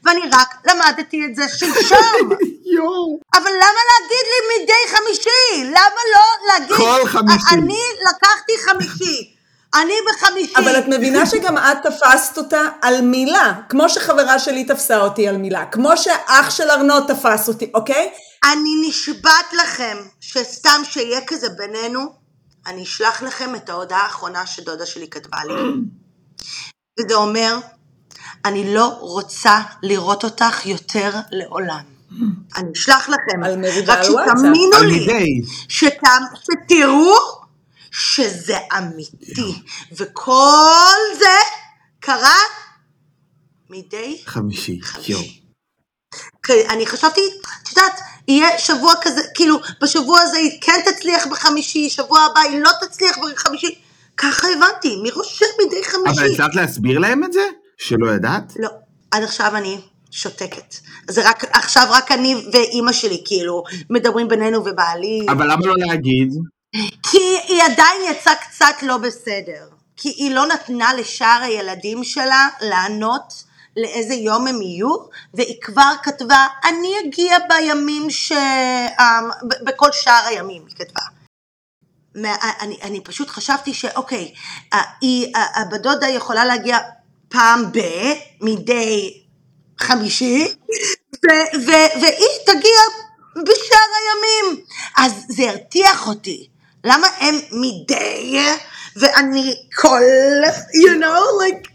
[0.03, 2.29] ואני רק למדתי את זה שלשום.
[3.37, 5.63] אבל למה להגיד לי מדי חמישי?
[5.63, 6.77] למה לא להגיד...
[6.77, 7.45] כל חמישי.
[7.53, 9.34] אני לקחתי חמישי.
[9.73, 10.53] אני בחמישי.
[10.57, 15.37] אבל את מבינה שגם את תפסת אותה על מילה, כמו שחברה שלי תפסה אותי על
[15.37, 18.11] מילה, כמו שאח של ארנוד תפס אותי, אוקיי?
[18.43, 22.25] אני נשבעת לכם שסתם שיהיה כזה בינינו,
[22.67, 25.53] אני אשלח לכם את ההודעה האחרונה שדודה שלי כתבה לי.
[26.99, 27.57] וזה אומר,
[28.45, 31.83] אני לא רוצה לראות אותך יותר לעולם.
[32.57, 33.43] אני אשלח לכם.
[33.87, 34.03] רק.
[34.03, 37.44] שתאמינו על לי, שתראו
[37.97, 39.61] שזה אמיתי.
[39.91, 41.37] וכל זה
[41.99, 42.39] קרה
[43.69, 44.79] מדי חמישי.
[46.43, 47.21] כי אני חשבתי,
[47.63, 52.59] את יודעת, יהיה שבוע כזה, כאילו, בשבוע הזה היא כן תצליח בחמישי, שבוע הבא היא
[52.59, 53.75] לא תצליח בחמישי.
[54.17, 56.33] ככה הבנתי, מראש מדי אבל חמישי.
[56.33, 57.41] הצלחת להסביר להם את זה?
[57.77, 58.53] שלא ידעת?
[58.59, 58.69] לא,
[59.11, 59.81] עד עכשיו אני
[60.11, 60.75] שותקת.
[61.09, 65.25] זה רק, עכשיו רק אני ואימא שלי, כאילו, מדברים בינינו ובעלי.
[65.29, 66.33] אבל למה לא להגיד?
[67.11, 69.67] כי היא עדיין יצאה קצת לא בסדר.
[69.97, 73.43] כי היא לא נתנה לשאר הילדים שלה לענות
[73.77, 74.95] לאיזה יום הם יהיו,
[75.33, 78.31] והיא כבר כתבה, אני אגיע בימים ש...
[79.47, 81.01] ב- בכל שאר הימים, היא כתבה.
[82.59, 84.33] אני, אני פשוט חשבתי שאוקיי,
[85.01, 86.77] היא, הבת דודה יכולה להגיע
[87.29, 87.79] פעם ב...
[88.41, 89.23] מדי
[89.79, 90.47] חמישי,
[91.13, 91.27] ו,
[91.65, 92.79] ו, והיא תגיע
[93.35, 94.65] בשאר הימים.
[94.97, 96.47] אז זה הרתיח אותי.
[96.85, 98.39] למה הם מדי
[98.95, 100.01] ואני כל,
[100.85, 101.69] you know, like,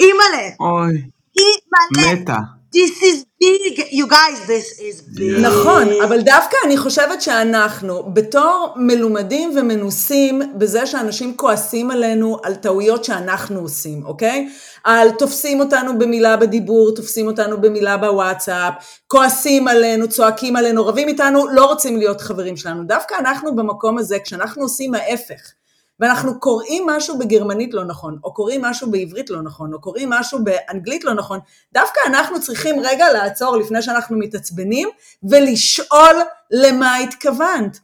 [0.00, 1.02] אימא'לה, אוי,
[1.38, 2.55] אימא'לה, מתה.
[2.76, 5.40] This is big, you guys, this is big.
[5.42, 13.04] נכון, אבל דווקא אני חושבת שאנחנו, בתור מלומדים ומנוסים בזה שאנשים כועסים עלינו על טעויות
[13.04, 14.48] שאנחנו עושים, אוקיי?
[14.84, 18.72] על תופסים אותנו במילה בדיבור, תופסים אותנו במילה בוואטסאפ,
[19.06, 22.84] כועסים עלינו, צועקים עלינו, רבים איתנו, לא רוצים להיות חברים שלנו.
[22.84, 25.52] דווקא אנחנו במקום הזה, כשאנחנו עושים ההפך,
[26.00, 30.38] ואנחנו קוראים משהו בגרמנית לא נכון, או קוראים משהו בעברית לא נכון, או קוראים משהו
[30.44, 31.38] באנגלית לא נכון,
[31.72, 34.88] דווקא אנחנו צריכים רגע לעצור לפני שאנחנו מתעצבנים,
[35.30, 37.78] ולשאול למה התכוונת.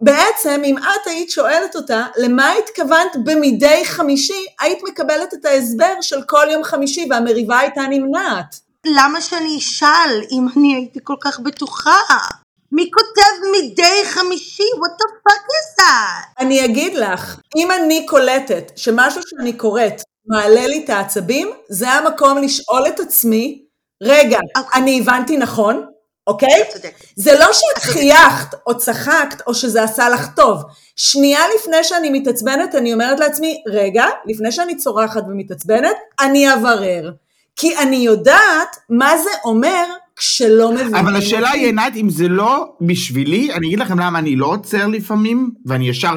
[0.00, 6.22] בעצם, אם את היית שואלת אותה, למה התכוונת במדי חמישי, היית מקבלת את ההסבר של
[6.22, 8.60] כל יום חמישי, והמריבה הייתה נמנעת.
[8.86, 11.90] למה שאני אשאל אם אני הייתי כל כך בטוחה?
[12.74, 14.62] מי כותב מדי חמישי?
[14.62, 16.32] What the fuck is that?
[16.38, 22.38] אני אגיד לך, אם אני קולטת שמשהו שאני קוראת מעלה לי את העצבים, זה המקום
[22.38, 23.62] לשאול את עצמי,
[24.02, 24.80] רגע, אוקיי.
[24.82, 25.86] אני הבנתי נכון,
[26.26, 26.64] אוקיי?
[26.72, 27.04] צודקת.
[27.16, 30.62] זה לא שאת חייכת או צחקת או שזה עשה לך טוב.
[30.96, 37.10] שנייה לפני שאני מתעצבנת, אני אומרת לעצמי, רגע, לפני שאני צורחת ומתעצבנת, אני אברר.
[37.56, 39.84] כי אני יודעת מה זה אומר
[40.16, 41.50] כשלא מבינים אבל השאלה.
[41.50, 45.88] היא, עינת, אם זה לא בשבילי, אני אגיד לכם למה אני לא עוצר לפעמים, ואני
[45.88, 46.14] ישר,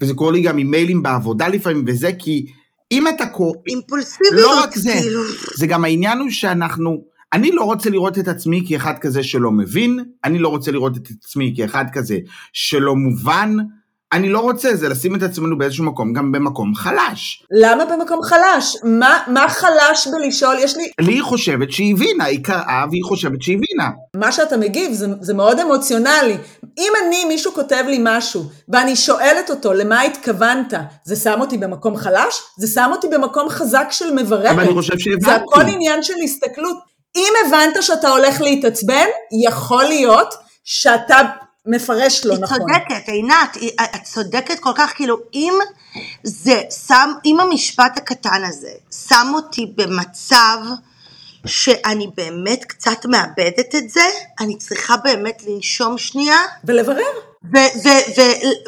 [0.00, 2.46] וזה קורה לי גם עם מיילים בעבודה לפעמים וזה, כי
[2.92, 5.22] אם אתה קורא, אימפולסיביות, לא רק זה, כאילו.
[5.54, 10.04] זה גם העניין הוא שאנחנו, אני לא רוצה לראות את עצמי כאחד כזה שלא מבין,
[10.24, 12.18] אני לא רוצה לראות את עצמי כאחד כזה
[12.52, 13.56] שלא מובן,
[14.12, 17.46] אני לא רוצה זה לשים את עצמנו באיזשהו מקום, גם במקום חלש.
[17.50, 18.76] למה במקום חלש?
[18.84, 20.56] מה, מה חלש בלשאול?
[20.58, 20.90] יש לי...
[21.00, 23.90] לי היא חושבת שהיא הבינה, היא קראה והיא חושבת שהיא הבינה.
[24.16, 26.36] מה שאתה מגיב זה, זה מאוד אמוציונלי.
[26.78, 31.96] אם אני, מישהו כותב לי משהו, ואני שואלת אותו למה התכוונת, זה שם אותי במקום
[31.96, 32.40] חלש?
[32.58, 34.50] זה שם אותי במקום חזק של מברכת.
[34.50, 35.24] אבל אני חושב שהבנתי.
[35.24, 36.76] זה הכל עניין של הסתכלות.
[37.16, 39.06] אם הבנת שאתה הולך להתעצבן,
[39.46, 41.16] יכול להיות שאתה
[41.68, 42.58] מפרש לא היא נכון.
[42.58, 45.54] צודקת, עינת, היא- את צודקת כל כך, כאילו, אם
[46.22, 48.72] זה שם, אם המשפט הקטן הזה
[49.08, 50.58] שם אותי במצב
[51.46, 54.08] שאני באמת קצת מאבדת את זה,
[54.40, 57.02] אני צריכה באמת לנשום שנייה ולברר.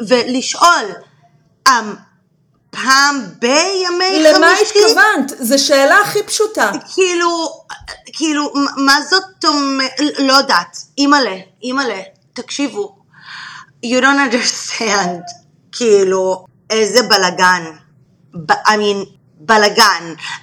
[0.07, 0.85] ולשאול,
[1.67, 1.71] um,
[2.69, 4.73] פעם בימי למה חמישי?
[4.79, 5.31] התכוונת?
[5.39, 6.71] זו שאלה הכי פשוטה.
[6.93, 7.49] כאילו,
[8.13, 11.99] כאילו, מה זאת אומרת, לא יודעת, אימא'לה, אימא'לה,
[12.33, 12.97] תקשיבו,
[13.85, 15.21] you don't understand,
[15.71, 17.63] כאילו, איזה בלאגן,
[18.45, 19.09] ב- I mean,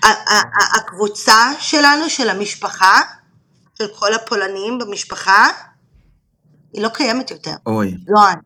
[0.06, 3.00] ה- הקבוצה שלנו, של המשפחה,
[3.78, 5.46] של כל הפולנים במשפחה,
[6.72, 7.96] היא לא קיימת יותר, אוי.
[8.08, 8.38] gone,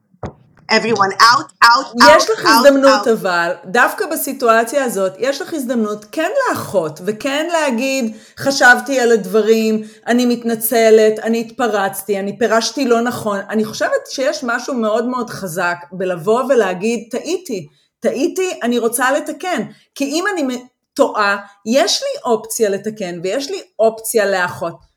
[0.70, 3.10] everyone out, out, out, יש לך out, הזדמנות out.
[3.12, 10.26] אבל, דווקא בסיטואציה הזאת, יש לך הזדמנות כן לאחות, וכן להגיד, חשבתי על הדברים, אני
[10.26, 13.38] מתנצלת, אני התפרצתי, אני פירשתי לא נכון.
[13.48, 17.68] אני חושבת שיש משהו מאוד מאוד חזק בלבוא ולהגיד, טעיתי,
[18.00, 19.62] טעיתי, אני רוצה לתקן.
[19.94, 24.91] כי אם אני טועה, יש לי אופציה לתקן, ויש לי אופציה לאחות.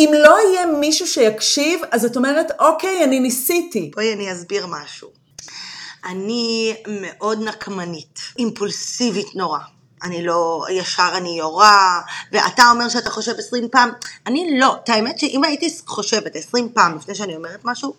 [0.00, 3.90] אם לא יהיה מישהו שיקשיב, אז את אומרת, אוקיי, אני ניסיתי.
[3.94, 5.08] בואי אני אסביר משהו.
[6.04, 9.58] אני מאוד נקמנית, אימפולסיבית נורא.
[10.02, 12.00] אני לא, ישר אני יורה,
[12.32, 13.90] ואתה אומר שאתה חושב עשרים פעם,
[14.26, 14.76] אני לא.
[14.84, 17.94] את האמת שאם הייתי חושבת עשרים פעם לפני שאני אומרת משהו,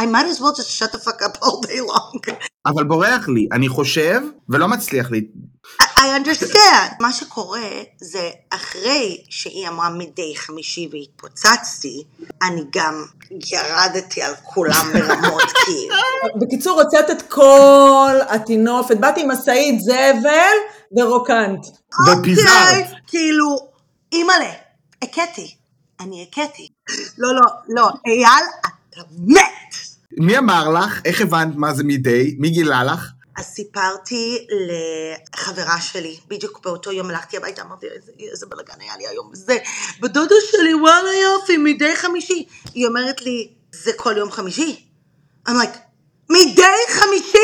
[0.00, 2.38] I might as well just shut the fuck up all day long.
[2.66, 5.26] אבל בורח לי, אני חושב, ולא מצליח לי.
[5.80, 6.94] I understand.
[7.00, 12.04] מה שקורה זה אחרי שהיא אמרה מדי חמישי והתפוצצתי,
[12.42, 15.94] אני גם ירדתי על כולם ברמות כאילו.
[16.40, 20.56] בקיצור, הוצאת את כל הטינופת, באתי עם משאית זבל
[20.96, 21.66] ורוקנת.
[22.06, 22.46] ופיזרת.
[22.48, 23.56] אוקיי, כאילו,
[24.12, 24.52] אימא'לה,
[25.02, 25.54] הכיתי,
[26.00, 26.68] אני הכיתי.
[27.18, 28.44] לא, לא, לא, אייל,
[28.90, 29.87] אתה מת.
[30.18, 31.00] מי אמר לך?
[31.04, 32.34] איך הבנת מה זה מדי?
[32.38, 33.00] מי גילה לך?
[33.36, 34.46] אז סיפרתי
[35.34, 39.56] לחברה שלי, בדיוק באותו יום הלכתי הביתה, אמרתי איזה, איזה בלאגן היה לי היום, זה,
[40.00, 42.46] בדודה שלי, וואלה יופי, מדי חמישי.
[42.74, 44.84] היא אומרת לי, זה כל יום חמישי?
[45.48, 45.78] I'm like,
[46.30, 47.38] מדי חמישי?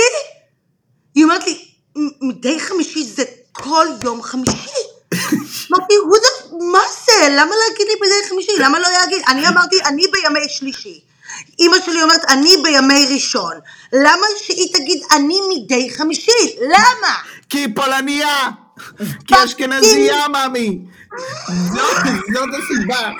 [1.15, 1.65] היא אומרת לי,
[1.99, 4.57] "מ- מדי חמישי זה כל יום חמישי.
[5.73, 7.29] אמרתי, "Who the- מה זה?
[7.31, 8.53] למה להגיד לי מדי חמישי?
[8.59, 9.23] למה לא להגיד?
[9.29, 11.01] אני אמרתי, אני בימי שלישי.
[11.59, 13.53] אימא שלי אומרת, אני בימי ראשון.
[13.93, 16.57] למה שהיא תגיד, אני מדי חמישי?
[16.61, 17.15] למה?
[17.49, 18.51] כי היא פולניה!
[19.27, 20.79] כי אשכנזייה, מאמי!
[21.49, 23.11] זאת זאת הסיבה.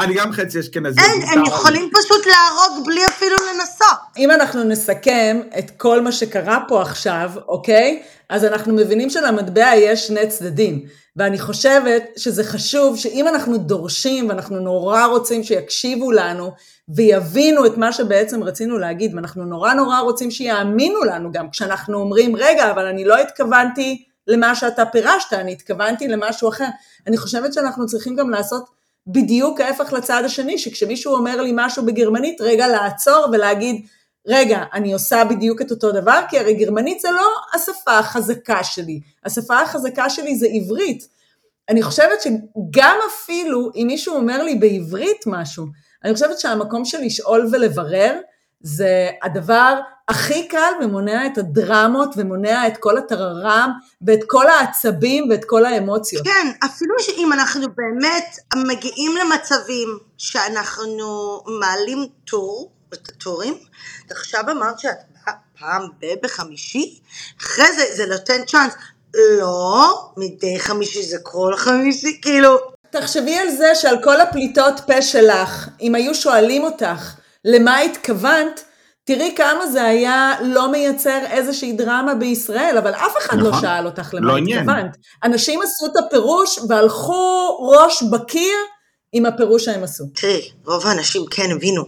[0.00, 1.00] אני גם חצי אשכנזי.
[1.00, 1.44] אין, הם.
[1.44, 3.98] יכולים פשוט להרוג בלי אפילו לנסות.
[4.18, 8.02] אם אנחנו נסכם את כל מה שקרה פה עכשיו, אוקיי?
[8.28, 10.84] אז אנחנו מבינים שלמטבע יש שני צדדים.
[11.16, 16.52] ואני חושבת שזה חשוב שאם אנחנו דורשים ואנחנו נורא רוצים שיקשיבו לנו
[16.88, 22.36] ויבינו את מה שבעצם רצינו להגיד, ואנחנו נורא נורא רוצים שיאמינו לנו גם כשאנחנו אומרים,
[22.36, 26.68] רגע, אבל אני לא התכוונתי למה שאתה פירשת, אני התכוונתי למשהו אחר.
[27.06, 28.77] אני חושבת שאנחנו צריכים גם לעשות
[29.08, 33.86] בדיוק ההפך לצד השני, שכשמישהו אומר לי משהו בגרמנית, רגע לעצור ולהגיד,
[34.26, 39.00] רגע, אני עושה בדיוק את אותו דבר, כי הרי גרמנית זה לא השפה החזקה שלי,
[39.24, 41.08] השפה החזקה שלי זה עברית.
[41.68, 45.66] אני חושבת שגם אפילו אם מישהו אומר לי בעברית משהו,
[46.04, 48.14] אני חושבת שהמקום של לשאול ולברר,
[48.60, 53.70] זה הדבר הכי קל ומונע את הדרמות ומונע את כל הטררם
[54.06, 56.24] ואת כל העצבים ואת כל האמוציות.
[56.24, 63.54] כן, אפילו שאם אנחנו באמת מגיעים למצבים שאנחנו מעלים טור, את הטורים,
[64.06, 64.96] את עכשיו אמרת שאת
[65.58, 67.00] פעם ב- בחמישי,
[67.40, 68.74] אחרי זה זה נותן צ'אנס.
[69.14, 72.58] לא, מדי חמישי זה כל חמישי, כאילו,
[72.90, 78.64] תחשבי על זה שעל כל הפליטות פה שלך, אם היו שואלים אותך למה התכוונת,
[79.08, 83.60] תראי כמה זה היה לא מייצר איזושהי דרמה בישראל, אבל אף אחד לא נכון.
[83.60, 84.38] שאל אותך למה לא.
[84.38, 84.96] התכוונת.
[85.24, 88.54] אנשים עשו את הפירוש והלכו ראש בקיר
[89.12, 90.04] עם הפירוש שהם עשו.
[90.14, 91.82] תראי, רוב האנשים כן הבינו,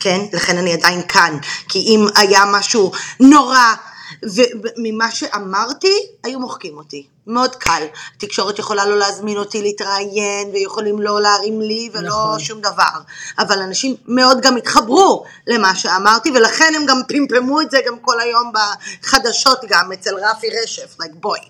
[0.00, 0.18] כן?
[0.32, 1.38] לכן אני עדיין כאן.
[1.68, 3.74] כי אם היה משהו נורא,
[4.22, 5.92] וממה שאמרתי,
[6.24, 7.06] היו מוחקים אותי.
[7.26, 7.82] מאוד קל.
[8.16, 12.38] התקשורת יכולה לא להזמין אותי להתראיין, ויכולים לא להרים לי, ולא נכון.
[12.38, 13.00] שום דבר.
[13.38, 18.20] אבל אנשים מאוד גם התחברו למה שאמרתי, ולכן הם גם פמפמו את זה גם כל
[18.20, 21.40] היום בחדשות גם, אצל רפי רשף, like בואי.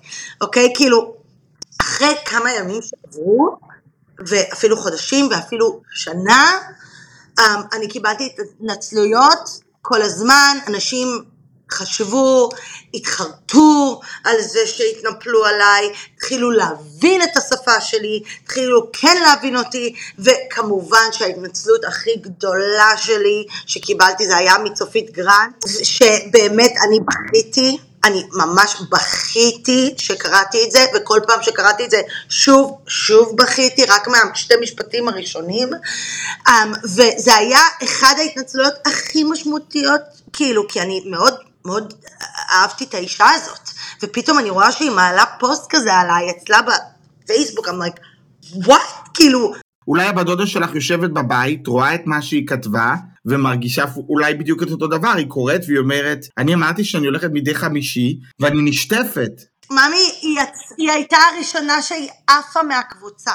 [0.40, 0.72] אוקיי?
[0.76, 1.14] כאילו,
[1.80, 3.56] אחרי כמה ימים שעברו,
[4.26, 6.52] ואפילו חודשים ואפילו שנה,
[7.40, 7.42] um,
[7.72, 11.24] אני קיבלתי התנצלויות כל הזמן, אנשים
[11.70, 12.48] חשבו,
[12.94, 21.12] התחרטו על זה שהתנפלו עליי, התחילו להבין את השפה שלי, התחילו כן להבין אותי, וכמובן
[21.12, 29.94] שההתנצלות הכי גדולה שלי שקיבלתי זה היה מצופית גרנט, שבאמת אני בכיתי, אני ממש בכיתי
[29.98, 35.68] שקראתי את זה, וכל פעם שקראתי את זה שוב, שוב בכיתי, רק מהשתי משפטים הראשונים,
[36.48, 36.50] um,
[36.84, 40.00] וזה היה אחד ההתנצלויות הכי משמעותיות,
[40.32, 41.34] כאילו, כי אני מאוד
[41.64, 41.94] מאוד
[42.52, 43.70] אהבתי את האישה הזאת,
[44.02, 48.00] ופתאום אני רואה שהיא מעלה פוסט כזה עליי אצלה בפייסבוק, I'm like,
[48.66, 49.10] what?
[49.14, 49.52] כאילו,
[49.88, 52.94] אולי הבת דודה שלך יושבת בבית, רואה את מה שהיא כתבה,
[53.26, 57.54] ומרגישה אולי בדיוק את אותו דבר, היא קוראת והיא אומרת, אני אמרתי שאני הולכת מדי
[57.54, 59.32] חמישי, ואני נשטפת.
[59.70, 60.38] ממי, היא.
[60.78, 63.30] היא הייתה הראשונה שהיא עפה מהקבוצה.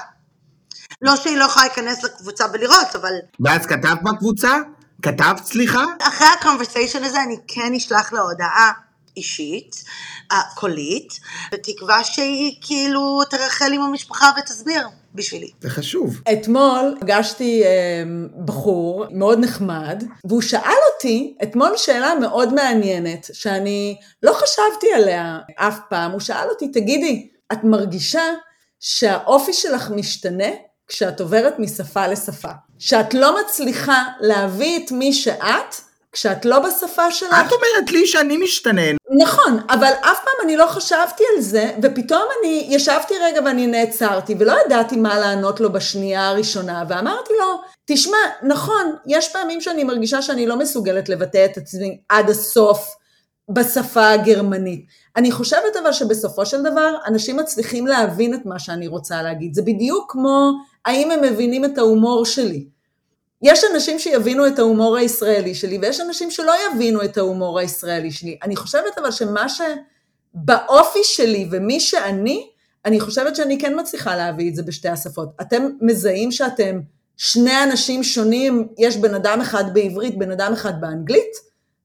[1.01, 4.57] לא שהיא לא יכולה להיכנס לקבוצה ולראות, אבל ואז כתבת בקבוצה?
[5.05, 5.83] כתבת סליחה?
[6.01, 8.71] אחרי ה conversation הזה אני כן אשלח לה הודעה
[9.17, 9.83] אישית,
[10.31, 11.19] אה, קולית,
[11.51, 15.51] בתקווה שהיא כאילו תרחל עם המשפחה ותסביר בשבילי.
[15.61, 16.21] זה חשוב.
[16.33, 18.03] אתמול פגשתי אה,
[18.45, 25.79] בחור מאוד נחמד, והוא שאל אותי אתמול שאלה מאוד מעניינת, שאני לא חשבתי עליה אף
[25.89, 26.11] פעם.
[26.11, 28.23] הוא שאל אותי, תגידי, את מרגישה
[28.79, 30.49] שהאופי שלך משתנה
[30.87, 32.51] כשאת עוברת משפה לשפה?
[32.79, 35.75] שאת לא מצליחה להביא את מי שאת
[36.11, 37.33] כשאת לא בשפה שלך?
[37.47, 38.81] את אומרת לי שאני משתנה.
[39.21, 44.35] נכון, אבל אף פעם אני לא חשבתי על זה, ופתאום אני ישבתי רגע ואני נעצרתי,
[44.39, 50.21] ולא ידעתי מה לענות לו בשנייה הראשונה, ואמרתי לו, תשמע, נכון, יש פעמים שאני מרגישה
[50.21, 52.95] שאני לא מסוגלת לבטא את עצמי עד הסוף
[53.49, 54.85] בשפה הגרמנית.
[55.15, 59.53] אני חושבת אבל שבסופו של דבר, אנשים מצליחים להבין את מה שאני רוצה להגיד.
[59.53, 60.51] זה בדיוק כמו,
[60.85, 62.65] האם הם מבינים את ההומור שלי.
[63.41, 68.37] יש אנשים שיבינו את ההומור הישראלי שלי, ויש אנשים שלא יבינו את ההומור הישראלי שלי.
[68.43, 72.49] אני חושבת אבל שמה שבאופי שלי ומי שאני,
[72.85, 75.29] אני חושבת שאני כן מצליחה להביא את זה בשתי השפות.
[75.41, 76.79] אתם מזהים שאתם
[77.17, 81.31] שני אנשים שונים, יש בן אדם אחד בעברית, בן אדם אחד באנגלית,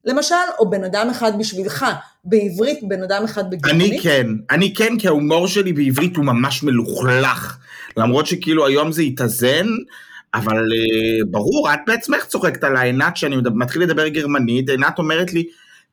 [0.05, 1.85] למשל, או בן אדם אחד בשבילך
[2.25, 3.91] בעברית, בן אדם אחד בגרמנית?
[3.91, 7.57] אני כן, אני כן, כי ההומור שלי בעברית הוא ממש מלוכלך.
[7.97, 9.67] למרות שכאילו היום זה התאזן,
[10.33, 15.33] אבל uh, ברור, את בעצמך צוחקת עליי, עינת, שאני מדבר, מתחיל לדבר גרמנית, עינת אומרת
[15.33, 15.45] לי,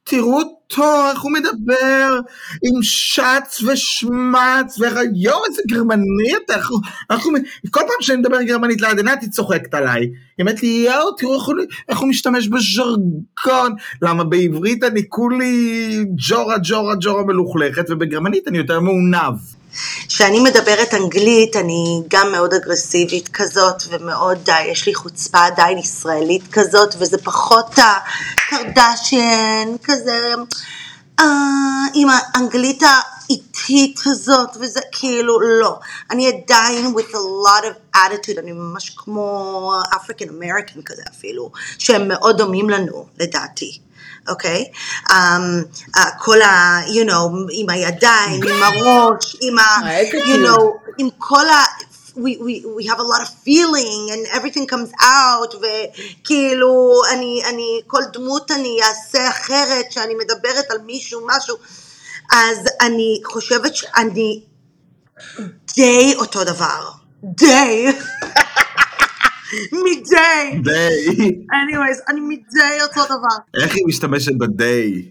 [0.08, 2.20] תראו אותו, איך הוא מדבר,
[2.62, 6.80] עם שץ ושמץ, ויואו, איזה גרמני אתה, איך הוא,
[7.10, 7.32] איך הוא,
[7.70, 10.00] כל פעם שאני מדבר גרמנית ליד עינת, היא צוחקת עליי.
[10.00, 11.54] היא אומרת לי, יואו, תראו איך הוא,
[11.88, 18.80] איך הוא משתמש בז'רגון, למה בעברית אני כולי ג'ורה ג'ורה ג'ורה מלוכלכת, ובגרמנית אני יותר
[18.80, 19.57] מעונב.
[20.08, 26.42] כשאני מדברת אנגלית אני גם מאוד אגרסיבית כזאת ומאוד די, יש לי חוצפה עדיין ישראלית
[26.52, 30.34] כזאת וזה פחות הקרדשיין כזה
[31.20, 31.24] אה,
[31.94, 35.78] עם האנגלית האיטית הזאת וזה כאילו לא.
[36.10, 42.08] אני עדיין with a lot of attitude, אני ממש כמו אפריקן אמריקן כזה אפילו, שהם
[42.08, 43.78] מאוד דומים לנו לדעתי.
[44.28, 44.64] אוקיי?
[44.64, 45.10] Okay?
[45.10, 45.64] Um,
[45.96, 46.80] uh, כל ה...
[46.86, 49.78] you know, עם הידיים, עם הראש, עם ה...
[50.12, 50.62] you know,
[50.98, 51.64] עם כל ה...
[52.16, 57.80] We, we, we have a lot of feeling and everything comes out וכאילו אני, אני,
[57.86, 61.56] כל דמות אני אעשה אחרת שאני מדברת על מישהו, משהו
[62.32, 64.42] אז אני חושבת שאני
[65.76, 66.90] די אותו דבר,
[67.24, 67.86] די
[69.72, 70.60] מדי.
[70.62, 71.30] די.
[71.50, 73.62] anyways, אני מדי אותו דבר.
[73.64, 75.02] איך היא משתמשת בדי?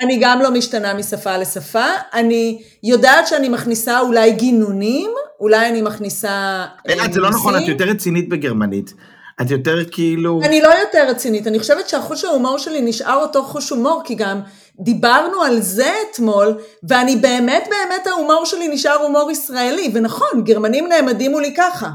[0.00, 5.10] אני גם לא משתנה משפה לשפה, אני יודעת שאני מכניסה אולי גינונים,
[5.40, 6.64] אולי אני מכניסה...
[6.88, 8.94] אלעד, זה לא נכון, את יותר רצינית בגרמנית.
[9.40, 10.40] את יותר כאילו...
[10.44, 14.40] אני לא יותר רצינית, אני חושבת שהחוש ההומור שלי נשאר אותו חוש הומור, כי גם
[14.80, 16.58] דיברנו על זה אתמול,
[16.88, 21.88] ואני באמת באמת ההומור שלי נשאר הומור ישראלי, ונכון, גרמנים נעמדים מולי ככה.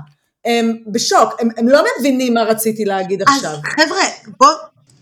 [0.46, 3.52] הם בשוק, הם, הם לא מבינים מה רציתי להגיד עכשיו.
[3.52, 4.48] אז חבר'ה, בוא,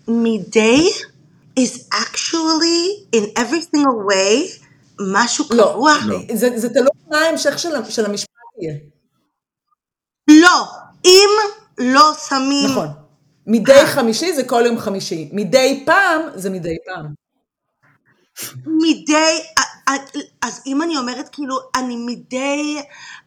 [0.08, 0.90] מדי
[1.60, 4.66] is actually in every single way
[5.00, 5.94] משהו לא, קבוע.
[6.34, 8.32] זה, זה תלוי מה ההמשך של, של המשפט
[8.62, 8.76] יהיה.
[10.28, 10.66] לא,
[11.06, 11.30] אם
[11.78, 12.72] לא שמים...
[12.72, 12.88] נכון.
[13.48, 15.30] מדי חמישי זה כל יום חמישי.
[15.32, 17.14] מדי פעם זה מדי פעם.
[18.66, 19.42] מדי,
[20.42, 22.82] אז אם אני אומרת כאילו, אני מדי,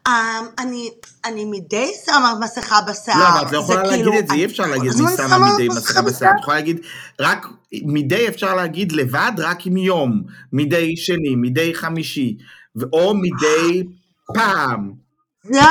[0.07, 0.89] אה, אני,
[1.25, 3.19] אני מדי שמה מסכה בשיער.
[3.19, 5.17] לא, אבל את לא יכולה זה להגיד כאילו, את זה, אי אפשר אני להגיד מי
[5.17, 6.31] שמה מדי מסכה בשיער.
[6.31, 6.79] את יכולה להגיד,
[7.19, 12.37] רק מדי אפשר להגיד לבד רק עם יום, מדי שני, מדי חמישי,
[12.93, 13.83] או מדי
[14.33, 15.05] פעם.
[15.45, 15.61] די!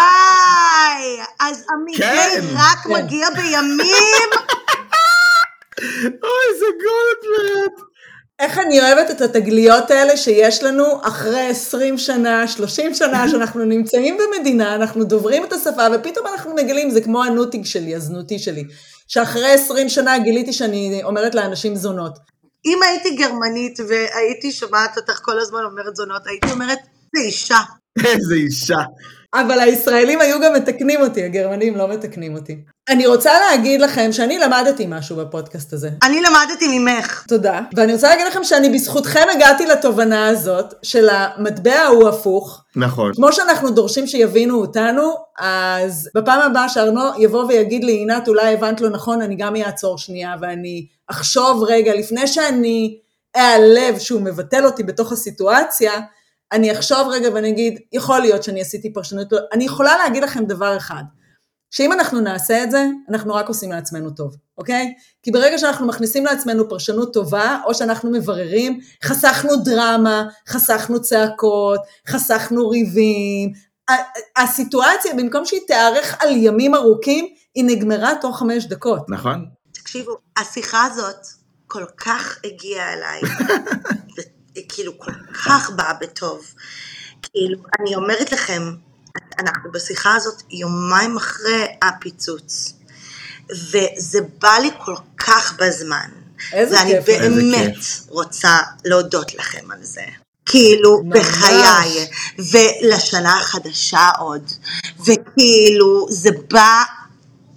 [1.40, 2.90] אז המדי כן, רק כן.
[2.92, 4.28] מגיע בימים?
[6.24, 7.93] אוי, זה גולדברט.
[8.38, 14.16] איך אני אוהבת את התגליות האלה שיש לנו אחרי 20 שנה, 30 שנה שאנחנו נמצאים
[14.18, 18.64] במדינה, אנחנו דוברים את השפה ופתאום אנחנו מגלים, זה כמו הנוטיג שלי, הזנותי שלי,
[19.08, 22.18] שאחרי 20 שנה גיליתי שאני אומרת לאנשים זונות.
[22.66, 26.78] אם הייתי גרמנית והייתי שומעת אותך כל הזמן אומרת זונות, הייתי אומרת,
[27.16, 27.58] זה אישה.
[28.06, 28.78] איזה אישה.
[29.34, 32.56] אבל הישראלים היו גם מתקנים אותי, הגרמנים לא מתקנים אותי.
[32.88, 35.90] אני רוצה להגיד לכם שאני למדתי משהו בפודקאסט הזה.
[36.02, 37.24] אני למדתי ממך.
[37.28, 37.60] תודה.
[37.76, 42.62] ואני רוצה להגיד לכם שאני בזכותכם הגעתי לתובנה הזאת של המטבע הוא הפוך.
[42.76, 43.12] נכון.
[43.14, 48.80] כמו שאנחנו דורשים שיבינו אותנו, אז בפעם הבאה שארנו יבוא ויגיד לי, עינת, אולי הבנת
[48.80, 52.98] לא נכון, אני גם אעצור שנייה ואני אחשוב רגע, לפני שאני
[53.36, 55.92] אעלב שהוא מבטל אותי בתוך הסיטואציה,
[56.52, 60.44] אני אחשוב רגע ואני אגיד, יכול להיות שאני עשיתי פרשנות, לא- אני יכולה להגיד לכם
[60.44, 61.02] דבר אחד,
[61.70, 64.94] שאם אנחנו נעשה את זה, אנחנו רק עושים לעצמנו טוב, אוקיי?
[65.22, 72.68] כי ברגע שאנחנו מכניסים לעצמנו פרשנות טובה, או שאנחנו מבררים, חסכנו דרמה, חסכנו צעקות, חסכנו
[72.68, 73.52] ריבים,
[73.90, 79.10] ה- הסיטואציה, במקום שהיא תארך על ימים ארוכים, היא נגמרה תוך חמש דקות.
[79.10, 79.44] נכון?
[79.72, 81.16] תקשיבו, השיחה הזאת
[81.66, 83.20] כל כך הגיעה אליי,
[84.68, 85.12] כאילו כל
[85.44, 86.54] כך באה בטוב.
[87.22, 88.62] כאילו, אני אומרת לכם,
[89.38, 92.72] אנחנו בשיחה הזאת יומיים אחרי הפיצוץ,
[93.50, 96.08] וזה בא לי כל כך בזמן.
[96.52, 97.08] איזה ואני כיף.
[97.08, 98.04] איזה באמת כיף.
[98.08, 100.04] רוצה להודות לכם על זה.
[100.46, 101.18] כאילו, ממש.
[101.18, 104.50] בחיי, ולשנה החדשה עוד,
[105.00, 106.82] וכאילו, זה בא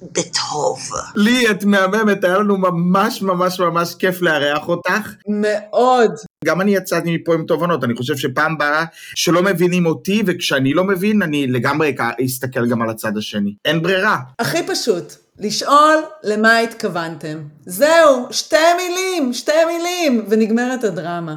[0.01, 0.79] בטוב.
[1.15, 5.09] לי את מהממת, היה לנו ממש ממש ממש כיף לארח אותך.
[5.27, 6.11] מאוד.
[6.45, 8.85] גם אני יצאתי מפה עם תובנות, אני חושב שפעם באה
[9.15, 13.55] שלא מבינים אותי, וכשאני לא מבין, אני לגמרי אסתכל גם על הצד השני.
[13.65, 14.17] אין ברירה.
[14.39, 17.37] הכי פשוט, לשאול למה התכוונתם.
[17.65, 21.35] זהו, שתי מילים, שתי מילים, ונגמרת הדרמה.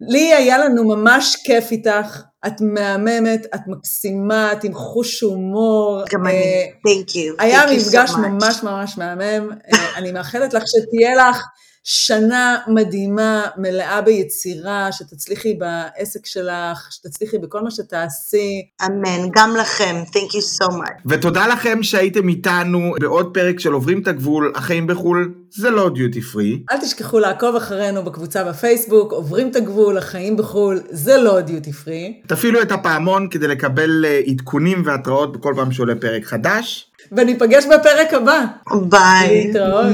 [0.00, 6.02] לי היה לנו ממש כיף איתך, את מהממת, את מקסימה, את עם חוש הומור.
[6.12, 7.42] גם אה, אני, thank you.
[7.42, 8.10] היה מפגש.
[8.10, 11.42] ממש ממש מהמם, אה, אני מאחלת לך שתהיה לך
[11.84, 18.62] שנה מדהימה, מלאה ביצירה, שתצליחי בעסק שלך, שתצליחי בכל מה שתעשי.
[18.86, 21.02] אמן, גם לכם, thank you so much.
[21.06, 26.20] ותודה לכם שהייתם איתנו בעוד פרק של עוברים את הגבול, החיים בחו"ל, זה לא דיוטי
[26.20, 26.62] פרי.
[26.72, 32.20] אל תשכחו לעקוב אחרינו בקבוצה בפייסבוק, עוברים את הגבול, החיים בחו"ל, זה לא דיוטי פרי.
[32.26, 36.92] תפעילו את הפעמון כדי לקבל אה, עדכונים והתראות בכל פעם שעולה פרק חדש.
[37.12, 38.44] וניפגש בפרק הבא.
[38.88, 39.46] ביי.
[39.46, 39.86] להתראות.